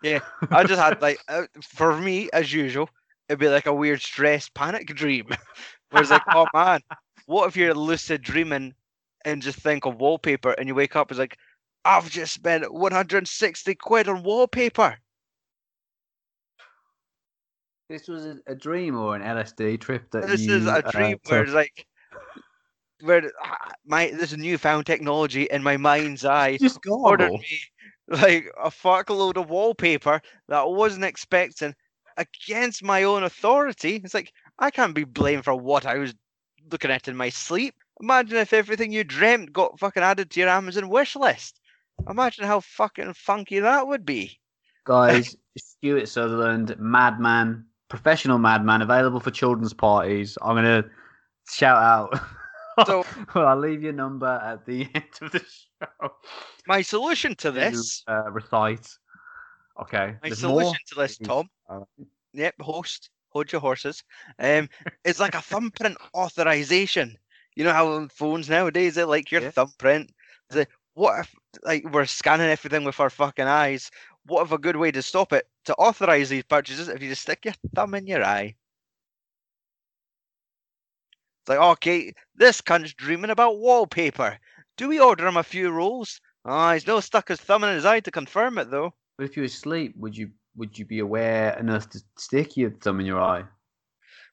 [0.01, 0.19] Yeah,
[0.51, 2.89] I just had like uh, for me as usual,
[3.29, 5.27] it'd be like a weird stress panic dream.
[5.89, 6.81] Where it's like, oh man,
[7.25, 8.73] what if you're lucid dreaming
[9.25, 11.37] and just think of wallpaper and you wake up it's like,
[11.85, 14.97] I've just spent 160 quid on wallpaper.
[17.89, 20.91] This was a, a dream or an LSD trip that This you, is a uh,
[20.91, 21.85] dream where it's like
[23.01, 27.59] where ah, my this newfound technology in my mind's eye just ordered me
[28.07, 31.75] like a fuckload of wallpaper that I wasn't expecting
[32.17, 34.01] against my own authority.
[34.03, 36.13] It's like I can't be blamed for what I was
[36.71, 37.75] looking at in my sleep.
[38.01, 41.59] Imagine if everything you dreamt got fucking added to your Amazon wish list.
[42.09, 44.39] Imagine how fucking funky that would be.
[44.85, 50.37] Guys, Stuart Sutherland, madman, professional madman, available for children's parties.
[50.41, 50.85] I'm gonna
[51.49, 52.19] shout out.
[52.85, 56.11] So- well, I'll leave your number at the end of the show.
[56.67, 58.87] My solution to this, uh, recite.
[59.81, 60.13] Okay.
[60.21, 60.75] my there's solution more?
[60.89, 61.49] to this, Tom.
[61.67, 61.87] Alright.
[62.33, 64.03] Yep, host, hold your horses.
[64.37, 64.69] Um,
[65.05, 67.17] it's like a thumbprint authorization.
[67.55, 69.49] You know how on phones nowadays it like your Yeah.
[69.49, 70.11] thumbprint.
[70.49, 73.89] It's like, what if like we're scanning everything with our fucking eyes?
[74.27, 77.21] What if a good way to stop it to authorize these purchases if you just
[77.21, 78.55] stick your thumb in your eye?
[81.41, 84.37] It's like, okay, this cunt's dreaming about wallpaper.
[84.75, 86.19] Do we order him a few rolls?
[86.45, 88.93] Ah, he's no stuck his thumb in his eye to confirm it though.
[89.17, 92.71] But if you were asleep, would you would you be aware enough to stick your
[92.71, 93.43] thumb in your eye?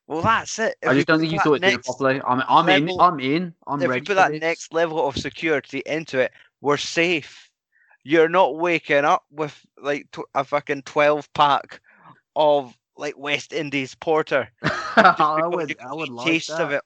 [0.07, 0.77] Well, that's it.
[0.83, 2.21] If I just don't think you thought it did properly.
[2.27, 3.01] I'm, I'm in.
[3.01, 3.55] I'm in.
[3.67, 4.01] I'm if ready.
[4.01, 4.41] we put for that this.
[4.41, 7.51] next level of security into it, we're safe.
[8.05, 11.81] You're not waking up with like tw- a fucking twelve pack
[12.37, 14.49] of like West Indies porter.
[14.63, 15.77] I would.
[15.81, 16.61] I would like taste that.
[16.61, 16.83] of it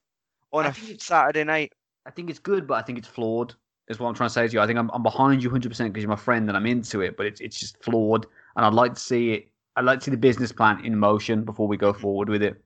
[0.53, 1.73] on I a Saturday night.
[2.07, 3.55] I think it's good, but I think it's flawed.
[3.89, 4.61] Is what I'm trying to say to you.
[4.61, 7.01] I think I'm, I'm behind you 100 percent because you're my friend and I'm into
[7.01, 8.27] it, but it's it's just flawed.
[8.57, 9.49] And I'd like to see it.
[9.77, 12.01] I'd like to see the business plan in motion before we go mm.
[12.01, 12.63] forward with it.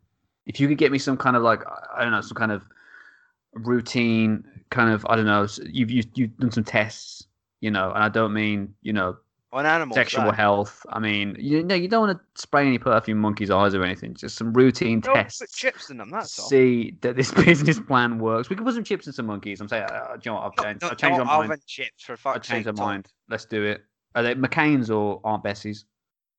[0.47, 1.63] If you could get me some kind of like
[1.95, 2.63] I don't know, some kind of
[3.55, 5.47] routine, kind of I don't know.
[5.65, 7.27] You've you've, you've done some tests,
[7.63, 9.17] you know, and I don't mean you know
[9.53, 9.95] On animals.
[9.97, 10.35] sexual right?
[10.35, 10.85] health.
[10.91, 14.13] I mean, you know, you don't want to spray any perfume monkeys' eyes or anything.
[14.15, 15.41] Just some routine Don't tests.
[15.41, 16.11] put chips in them.
[16.11, 16.49] That's all.
[16.49, 18.51] see that this business plan works.
[18.51, 19.61] We could put some chips in some monkeys.
[19.63, 20.45] I'm saying, uh, do you know what?
[20.45, 21.63] I've No, changed, no, I've changed no my mind.
[21.67, 23.07] chips for I've changed my mind.
[23.31, 23.83] Let's do it.
[24.15, 25.87] Are they McCain's or Aunt Bessie's?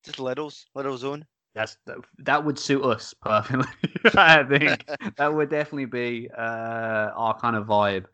[0.05, 1.25] Just Lidl's, Lidl's own.
[1.55, 3.67] That's that, that would suit us perfectly.
[4.15, 4.85] I think
[5.17, 8.05] that would definitely be uh, our kind of vibe.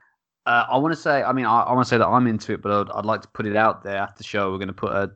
[0.49, 2.53] Uh, I want to say, I mean, I, I want to say that I'm into
[2.53, 4.49] it, but I'd, I'd like to put it out there after the show.
[4.51, 5.11] We're going to put a,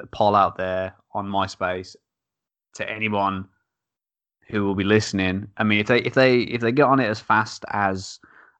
[0.00, 1.94] a poll out there on MySpace
[2.76, 3.46] to anyone
[4.48, 5.46] who will be listening.
[5.58, 8.18] I mean, if they if they if they get on it as fast as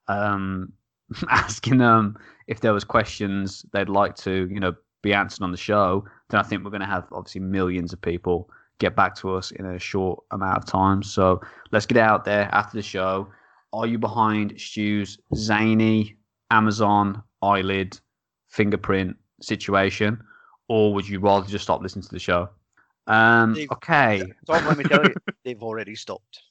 [0.08, 0.70] um,
[1.30, 5.56] asking them if there was questions they'd like to, you know, be answered on the
[5.56, 8.50] show, then I think we're going to have obviously millions of people
[8.80, 11.02] get back to us in a short amount of time.
[11.02, 11.40] So
[11.72, 13.28] let's get out there after the show.
[13.72, 16.17] Are you behind Stu's zany
[16.50, 17.98] Amazon eyelid
[18.48, 20.22] fingerprint situation,
[20.68, 22.48] or would you rather just stop listening to the show?
[23.06, 24.22] Um, okay.
[24.46, 26.42] Tom, let me tell you, they've already stopped.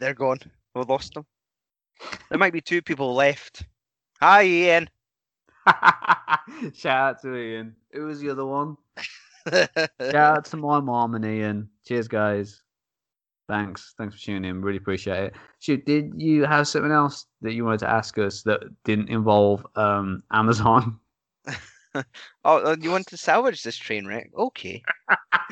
[0.00, 0.38] They're gone.
[0.74, 1.26] We've lost them.
[2.28, 3.64] There might be two people left.
[4.20, 4.90] Hi, Ian.
[6.74, 7.74] Shout out to Ian.
[7.92, 8.76] Who was the other one?
[9.52, 11.70] Shout out to my mom and Ian.
[11.86, 12.62] Cheers, guys.
[13.48, 13.94] Thanks.
[13.96, 14.60] Thanks for tuning in.
[14.60, 15.34] Really appreciate it.
[15.60, 19.66] Shoot, did you have something else that you wanted to ask us that didn't involve
[19.74, 20.98] um, Amazon?
[21.94, 22.02] oh,
[22.44, 24.30] uh, you want to salvage this train wreck?
[24.36, 24.82] Okay.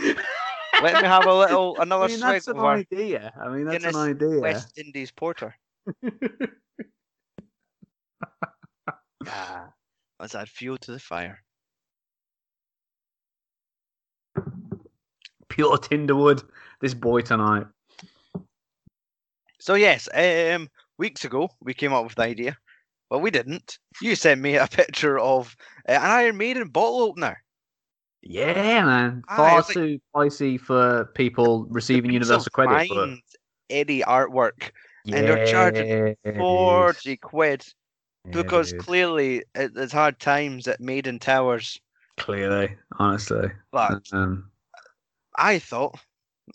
[0.82, 3.32] Let me have a little another I mean, swig that's an idea.
[3.40, 4.40] I mean, that's Guinness an idea.
[4.40, 5.54] West Indies porter.
[9.28, 9.70] Ah,
[10.20, 11.42] let's add fuel to the fire.
[15.48, 16.44] Pure Tinderwood.
[16.80, 17.66] This boy tonight.
[19.66, 22.56] So yes, um, weeks ago we came up with the idea.
[23.10, 23.80] Well, we didn't.
[24.00, 25.56] You sent me a picture of
[25.88, 27.42] uh, an Iron Maiden bottle opener.
[28.22, 29.24] Yeah, man.
[29.28, 32.88] Aye, Far like- too pricey for people receiving universal credit.
[32.88, 33.20] But fine
[33.68, 34.70] Eddie artwork,
[35.04, 37.64] and they're charging forty quid
[38.24, 41.80] Yeah, because clearly it, it's hard times at Maiden Towers.
[42.16, 43.50] clearly, honestly.
[43.72, 44.48] But Um,
[45.36, 46.00] I thought like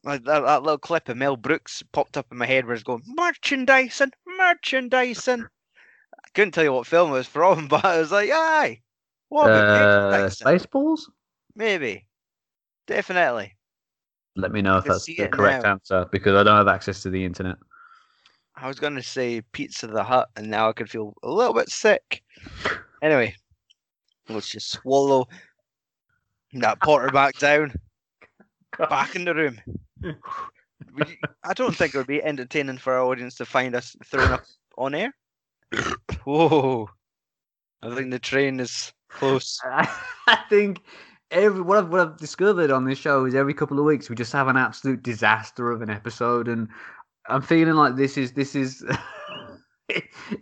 [0.03, 3.03] that, that little clip of Mel Brooks popped up in my head where it's going
[3.05, 5.43] merchandising, merchandising.
[5.43, 8.81] I couldn't tell you what film it was from, but I was like, aye,
[9.29, 10.29] what uh?
[10.29, 11.01] Spaceballs?
[11.55, 12.05] Maybe,
[12.87, 13.55] definitely.
[14.35, 15.71] Let me know if that's the correct now.
[15.71, 17.57] answer because I don't have access to the internet.
[18.55, 21.69] I was gonna say Pizza the Hut, and now I can feel a little bit
[21.69, 22.23] sick.
[23.01, 23.35] Anyway,
[24.29, 25.27] let's just swallow
[26.53, 27.73] that porter back down,
[28.77, 29.59] back in the room.
[30.01, 30.15] You-
[31.43, 34.43] I don't think it would be entertaining for our audience to find us thrown up
[34.77, 35.13] on air.
[36.23, 36.89] Whoa!
[37.83, 39.59] I think the train is close.
[39.65, 40.81] I think
[41.29, 44.15] every what I've, what I've discovered on this show is every couple of weeks we
[44.15, 46.67] just have an absolute disaster of an episode, and
[47.29, 48.83] I'm feeling like this is this is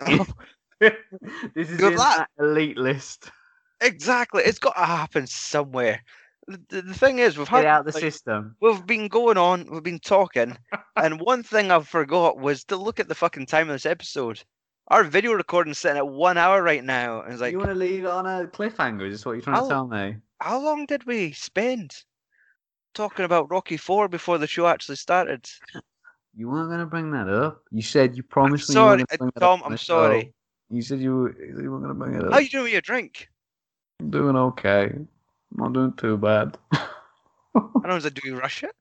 [0.02, 0.26] Oh.
[0.80, 3.32] this is Good in that elite list.
[3.82, 6.02] Exactly, it's got to happen somewhere.
[6.50, 8.56] The, the, thing is, we've Get had out the like, system.
[8.60, 10.58] We've been going on, we've been talking,
[10.96, 14.42] and one thing I forgot was to look at the fucking time of this episode.
[14.88, 17.76] Our video recording's sitting at one hour right now, and it's like, you want to
[17.76, 19.06] leave it on a cliffhanger?
[19.08, 20.16] Is this what you're trying I'll- to tell me?
[20.42, 21.94] how long did we spend
[22.94, 25.48] talking about Rocky Four before the show actually started?
[26.36, 27.62] You weren't going to bring that up.
[27.72, 28.74] You said you promised me.
[28.74, 30.22] sorry, you weren't gonna bring that Tom, I'm sorry.
[30.22, 30.30] show.
[30.72, 32.32] You said you, were, you weren't going to bring it up.
[32.32, 33.28] How are you doing with your drink?
[34.00, 34.94] I'm doing okay.
[35.52, 36.58] I'm not doing too bad.
[36.74, 36.82] I
[37.88, 38.72] don't know, do you rush it?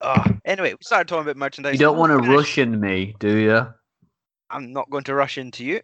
[0.00, 1.72] Oh, anyway, we started talking about merchandise.
[1.74, 2.36] you don't want to Finish.
[2.36, 3.66] Russian me, do you?
[4.50, 5.80] I'm not going to rush into you.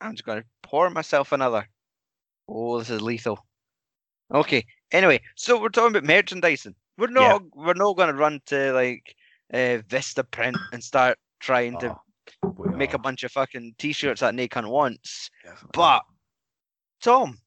[0.00, 1.68] I'm just going to pour myself another.
[2.48, 3.44] Oh, this is lethal.
[4.32, 4.64] Okay.
[4.92, 6.74] Anyway, so we're talking about merchandising.
[6.98, 7.32] We're Yeah.
[7.32, 7.42] not.
[7.54, 9.14] We're not going to run to like
[9.52, 11.90] uh, Vistaprint and start trying to
[12.42, 15.30] Oh, we make a bunch of fucking t-shirts that Nikon wants.
[15.44, 15.70] definitely.
[15.72, 16.02] But
[17.06, 17.38] Tom,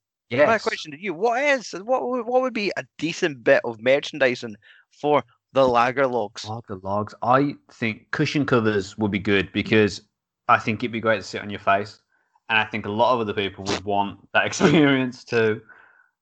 [0.47, 2.07] my question to you: What is what?
[2.07, 4.55] would- What would be a decent bit of merchandising
[5.01, 5.21] for
[5.53, 6.45] the lager logs.
[6.45, 7.13] Lager logs.
[7.21, 10.01] I think cushion covers would be good because
[10.47, 11.99] I think it'd be great to sit on your face,
[12.47, 15.61] and I think a lot of other people would want that experience too.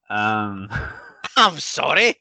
[0.09, 0.69] Um,
[1.37, 2.15] I'm sorry.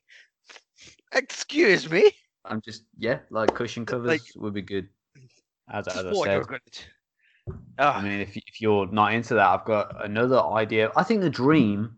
[1.12, 2.10] Excuse me.
[2.44, 4.88] I'm just yeah, like cushion covers Like- would be good.
[5.68, 6.42] As, as I said,
[7.46, 10.90] to I mean, if if you're not into that, I've got another idea.
[10.96, 11.96] I think the dream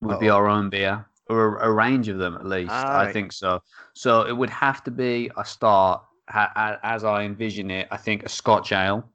[0.00, 0.36] would be Uh-oh.
[0.36, 2.70] our own beer, or a, a range of them at least.
[2.72, 3.12] I Aye.
[3.12, 3.62] think so.
[3.94, 7.88] So it would have to be a start ha- as I envision it.
[7.90, 9.08] I think a Scotch ale,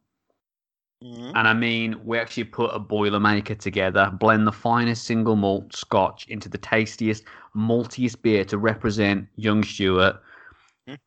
[1.03, 1.31] mhm.
[1.35, 6.27] and I mean we actually put a boilermaker together, blend the finest single malt Scotch
[6.27, 10.21] into the tastiest, maltiest beer to represent young Stuart.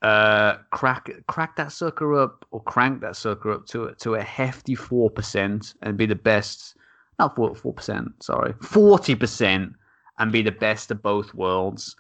[0.03, 4.75] Uh, crack crack that sucker up or crank that sucker up to to a hefty
[4.75, 6.75] four percent and be the best.
[7.19, 9.73] Not four four percent, sorry, forty percent,
[10.19, 11.97] and be the best of both worlds.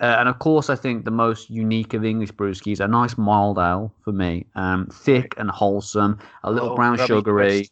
[0.00, 3.58] Uh, and of course, I think the most unique of English brewskis, a nice mild
[3.58, 7.70] ale for me, um, thick and wholesome, a little Oh, brown sugary,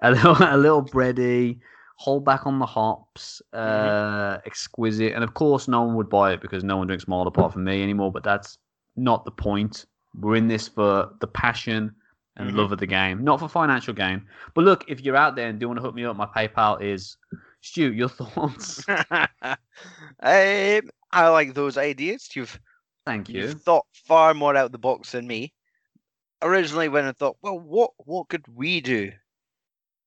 [0.00, 1.58] a little a little bready,
[1.96, 4.46] hold back on the hops, uh, Mm-hmm.
[4.46, 7.52] exquisite, and of course, no one would buy it because no one drinks mild apart
[7.52, 8.12] from me anymore.
[8.12, 8.58] But that's
[9.04, 9.86] not the point.
[10.14, 11.94] We're in this for the passion
[12.36, 12.56] and Mhm.
[12.56, 14.26] love of the game, not for financial gain.
[14.54, 16.80] But look, if you're out there and do want to hook me up, my PayPal
[16.82, 17.16] is
[17.60, 17.92] Stu.
[17.92, 18.84] Your thoughts?
[18.88, 19.56] um,
[20.22, 22.28] I like those ideas.
[22.34, 22.58] You've
[23.06, 23.40] Thank you.
[23.42, 25.52] you've thought far more out of the box than me.
[26.42, 29.12] Originally, when I thought, well, what what could we do?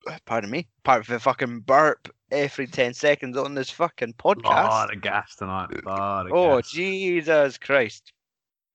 [0.07, 0.67] Uh, Pardon me.
[0.79, 4.43] Apart from fucking burp every ten seconds on this fucking podcast.
[4.45, 5.69] Lot of gas tonight.
[5.85, 6.71] Lot of Oh gas.
[6.71, 8.11] Jesus Christ!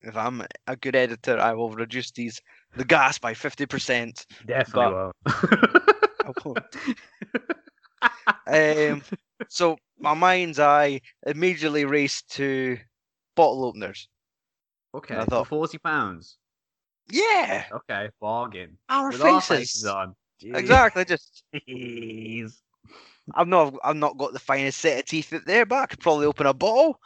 [0.01, 2.41] If I'm a good editor, I will reduce these
[2.75, 4.25] the gas by fifty percent.
[4.45, 5.11] Definitely
[6.45, 6.59] won't.
[8.47, 9.01] Um,
[9.47, 12.77] so my mind's eye immediately raced to
[13.35, 14.07] bottle openers.
[14.95, 16.37] okay, I for thought- forty pounds.
[17.11, 18.77] Yeah, Okay, bargain.
[18.87, 19.57] our With our faces.
[19.71, 20.15] faces on.
[20.41, 21.05] Exactly.
[21.05, 22.53] Just Jeez.
[23.33, 25.99] I've not I've not got the finest set of teeth out there, but I could
[25.99, 26.99] probably open a bottle.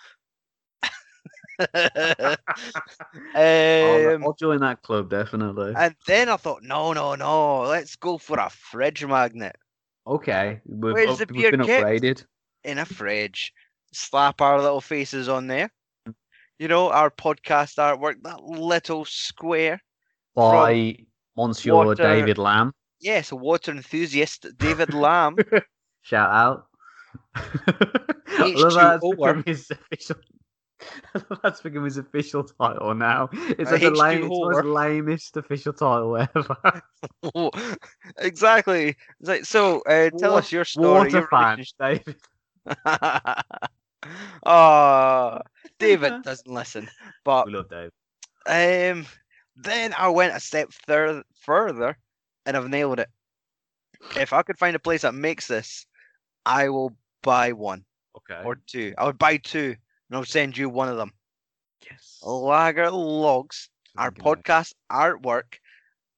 [3.35, 5.73] I'll, um, I'll join that club definitely.
[5.77, 9.55] and then I thought, no, no, no, let's go for a fridge magnet
[10.05, 11.85] Okay, we've, Where's up- the we've beer been kept?
[11.85, 12.25] upgraded.
[12.65, 13.53] in a fridge.
[13.93, 15.71] Slap our little faces on there.
[16.59, 19.81] You know, our podcast artwork, that little square.
[20.35, 20.97] by
[21.37, 22.73] Monsieur water- David Lamb.
[22.99, 25.37] Yes, a water enthusiast, David Lamb.
[26.01, 26.65] Shout out.
[27.35, 30.15] I love how H2O.
[31.43, 33.29] that's become his official title now.
[33.33, 33.91] It's like the H2O.
[33.91, 36.81] lame, it's lamest official title ever.
[38.17, 38.95] exactly.
[39.19, 41.11] It's like, so, uh, tell us your story.
[41.11, 42.15] Water fan, David.
[44.45, 45.39] oh,
[45.79, 46.89] David doesn't listen.
[47.23, 47.91] But We love Dave.
[48.47, 49.05] um,
[49.55, 51.97] then I went a step thir- further,
[52.45, 53.09] and I've nailed it.
[54.15, 55.85] If I could find a place that makes this,
[56.45, 58.41] I will buy one Okay.
[58.43, 58.93] or two.
[58.97, 59.75] I would buy two,
[60.13, 61.11] and I'll send you one of them.
[61.89, 62.19] yes.
[62.21, 65.55] Lager Logs, our podcast artwork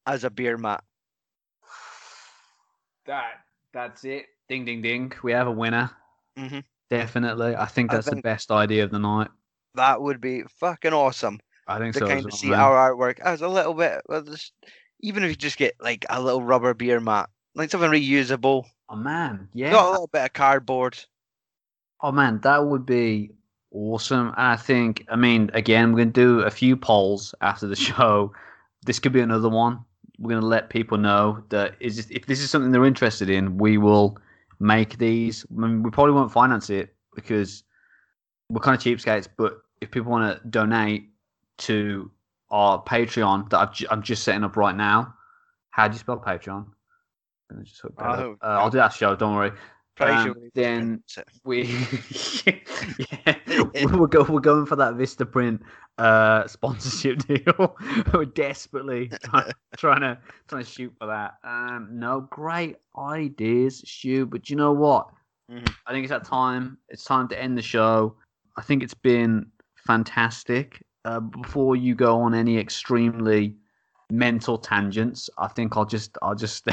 [0.05, 0.83] as a beer mat.
[3.05, 3.35] That
[3.71, 4.25] that's it.
[4.49, 5.13] Ding ding ding.
[5.23, 5.91] We have a winner.
[6.37, 6.65] Mhm.
[6.89, 7.55] Definitely.
[7.55, 9.29] I think I that's the best idea of the night.
[9.75, 11.39] That would be fucking awesome.
[11.65, 12.07] I think to so.
[12.07, 12.59] kind of see man.
[12.59, 14.01] our artwork as a little bit.
[14.09, 14.51] Well, just,
[14.99, 18.97] even if you just get like a little rubber beer mat, like something reusable, Oh
[18.97, 19.71] man, yeah.
[19.71, 20.97] got a little bit of cardboard.
[22.01, 23.31] Oh man, that would be
[23.75, 24.27] awesome.
[24.29, 28.33] And I think, I mean, again, we're gonna do a few polls after the show.
[28.85, 29.83] This could be another one.
[30.17, 33.77] We're gonna let people know that is if this is something they're interested in, we
[33.77, 34.17] will
[34.59, 35.45] make these.
[35.51, 37.63] I mean, we probably won't finance it because
[38.49, 39.27] we're kind of cheapskates.
[39.37, 41.09] But if people want to donate
[41.57, 42.09] to
[42.49, 45.13] our Patreon that I've ju- I'm just setting up right now,
[45.71, 46.65] how do you spell Patreon?
[47.49, 48.37] I'm gonna just hook that up.
[48.41, 49.15] Uh, I'll do that show.
[49.15, 49.51] Don't worry
[50.01, 51.03] Um, sure we need to then-
[51.45, 51.63] we
[53.25, 53.35] yeah
[53.95, 55.61] we're, go, we're going for that Vistaprint
[55.97, 57.75] uh sponsorship deal.
[58.13, 60.17] we're desperately trying, trying to
[60.47, 61.35] trying to shoot for that.
[61.43, 64.25] Um, no, great ideas, Stu.
[64.25, 65.07] But you know what?
[65.51, 65.73] Mhm.
[65.87, 66.77] I think it's that time.
[66.89, 68.15] It's time to end the show.
[68.57, 69.45] I think it's been
[69.87, 70.83] fantastic.
[71.05, 73.55] Uh, before you go on any extremely
[74.11, 76.67] mental tangents, I think I'll just I'll just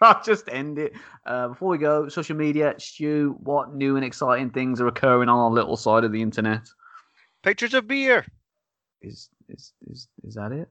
[0.02, 0.92] I'll just end it.
[1.26, 5.38] Uh, before we go, social media, Stu, what new and exciting things are occurring on
[5.38, 6.62] our little side of the internet?
[7.42, 8.24] Pictures of beer.
[9.02, 10.68] Is is is is that it?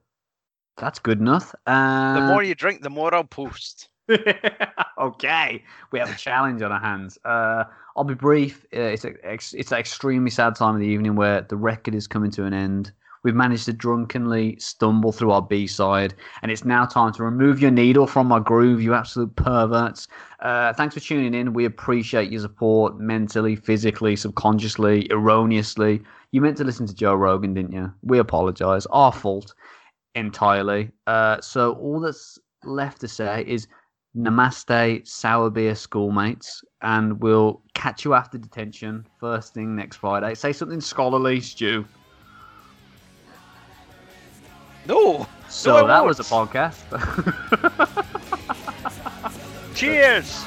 [0.76, 1.54] That's good enough.
[1.66, 3.88] Uh, The more you drink, the more I'll post.
[4.98, 5.62] okay,
[5.92, 7.18] we have a challenge on our hands.
[7.24, 7.64] Uh,
[7.96, 8.64] I'll be brief.
[8.74, 12.06] Uh, it's a, it's an extremely sad time of the evening where the record is
[12.06, 12.92] coming to an end.
[13.22, 17.60] We've managed to drunkenly stumble through our B side, and it's now time to remove
[17.60, 20.08] your needle from my groove, you absolute perverts.
[20.40, 21.52] Uh, thanks for tuning in.
[21.52, 26.02] We appreciate your support mentally, physically, subconsciously, erroneously.
[26.32, 27.92] You meant to listen to Joe Rogan, didn't you?
[28.02, 28.86] We apologize.
[28.86, 29.54] Our fault
[30.14, 30.90] entirely.
[31.06, 33.66] Uh, so all that's left to say is
[34.16, 40.34] namaste, sour beer schoolmates, and we'll catch you after detention first thing next Friday.
[40.34, 41.84] Say something scholarly, Stu.
[44.90, 45.26] No.
[45.48, 46.80] So No, that was a podcast.
[49.74, 50.44] Cheers.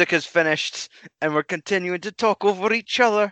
[0.00, 0.88] Music is finished,
[1.20, 3.30] and we're continuing to talk over each other.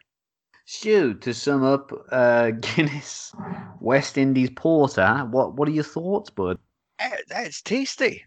[0.66, 3.32] Stu, to sum up, uh, Guinness
[3.80, 5.26] West Indies Porter.
[5.30, 6.58] What what are your thoughts, bud?
[6.98, 8.26] That's It's tasty.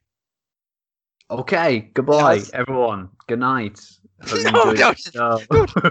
[1.29, 2.49] Okay, goodbye, Yes.
[2.55, 3.09] everyone.
[3.27, 3.79] Good night.
[4.33, 5.39] No, no, show.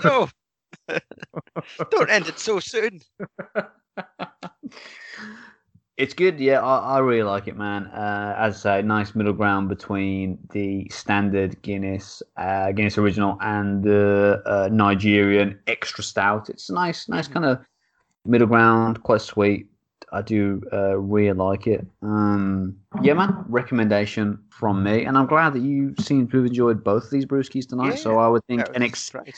[0.05, 0.29] No,
[1.91, 3.01] don't end it so soon.
[6.01, 6.61] It's good, yeah.
[6.61, 7.87] I, I really like it, man.
[7.87, 13.85] Uh, as I say, nice middle ground between the standard Guinness, uh, Guinness Original, and
[13.85, 16.49] the uh, Nigerian Extra Stout.
[16.49, 17.61] It's a nice, nice kind of
[18.25, 19.67] middle ground, quite sweet.
[20.13, 21.87] I do uh, really like it.
[22.03, 23.45] Um, yeah, man.
[23.47, 27.27] Recommendation from me, and I'm glad that you seem to have enjoyed both of these
[27.27, 27.97] brewskis tonight.
[27.97, 29.35] So I would think an ex- right.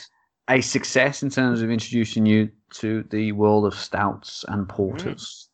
[0.47, 5.49] a success in terms of introducing you to the world of stouts and porters.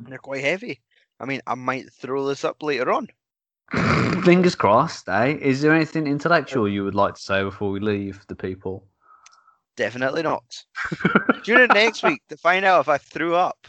[0.00, 0.80] They're quite heavy.
[1.20, 3.08] I mean, I might throw this up later on.
[4.24, 5.36] Fingers crossed, eh?
[5.40, 8.86] Is there anything intellectual you would like to say before we leave the people?
[9.76, 10.44] Definitely not.
[11.44, 13.66] Tune in next week to find out if I threw up.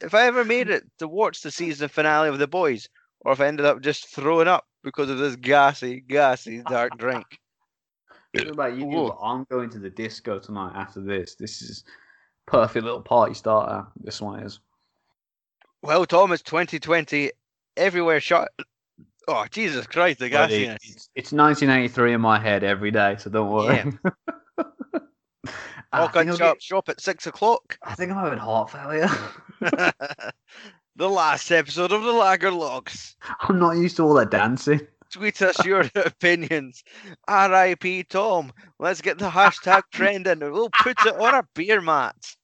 [0.00, 2.88] If I ever made it to watch the season finale of The Boys,
[3.20, 7.26] or if I ended up just throwing up because of this gassy, gassy dark drink.
[8.34, 9.12] I about you.
[9.22, 11.34] I'm going to the disco tonight after this.
[11.34, 11.84] This is
[12.52, 13.86] perfect little party starter.
[13.96, 14.60] This one is.
[15.82, 17.32] Well, Tom, it's 2020.
[17.76, 18.50] Everywhere shut.
[19.26, 20.76] Oh, Jesus Christ, the gassiness.
[20.82, 23.82] It's, it's 1983 in my head every day, so don't worry.
[25.92, 27.78] I, Walk think on shop, get- shop at six o'clock.
[27.82, 29.08] I think I'm having heart failure.
[30.96, 33.16] the last episode of the Lager Logs.
[33.40, 34.80] I'm not used to all that dancing.
[35.10, 36.84] Tweet us your opinions.
[37.28, 38.04] R.I.P.
[38.04, 38.52] Tom.
[38.78, 42.36] Let's get the hashtag trending and we'll put it on our beer mats.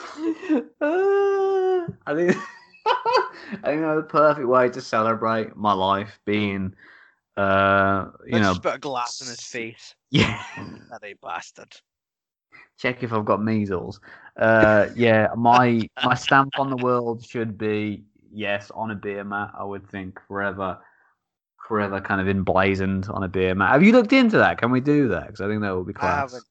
[0.00, 2.36] I think
[2.86, 3.30] I
[3.64, 6.74] think that's the perfect way to celebrate my life being,
[7.36, 9.94] uh, you Let's know, just put a glass in his face.
[10.10, 10.42] yeah.
[10.90, 11.74] That a bastard.
[12.78, 14.00] Check if I've got measles.
[14.36, 19.52] Uh, yeah, my my stamp on the world should be yes on a beer mat.
[19.58, 20.78] I would think forever,
[21.66, 23.72] forever kind of emblazoned on a beer mat.
[23.72, 24.58] Have you looked into that?
[24.58, 25.26] Can we do that?
[25.26, 26.44] Because I think that would be I class.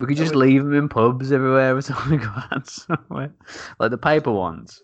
[0.00, 3.32] We could just leave them in pubs everywhere or something like that somewhere,
[3.78, 4.82] like the paper ones.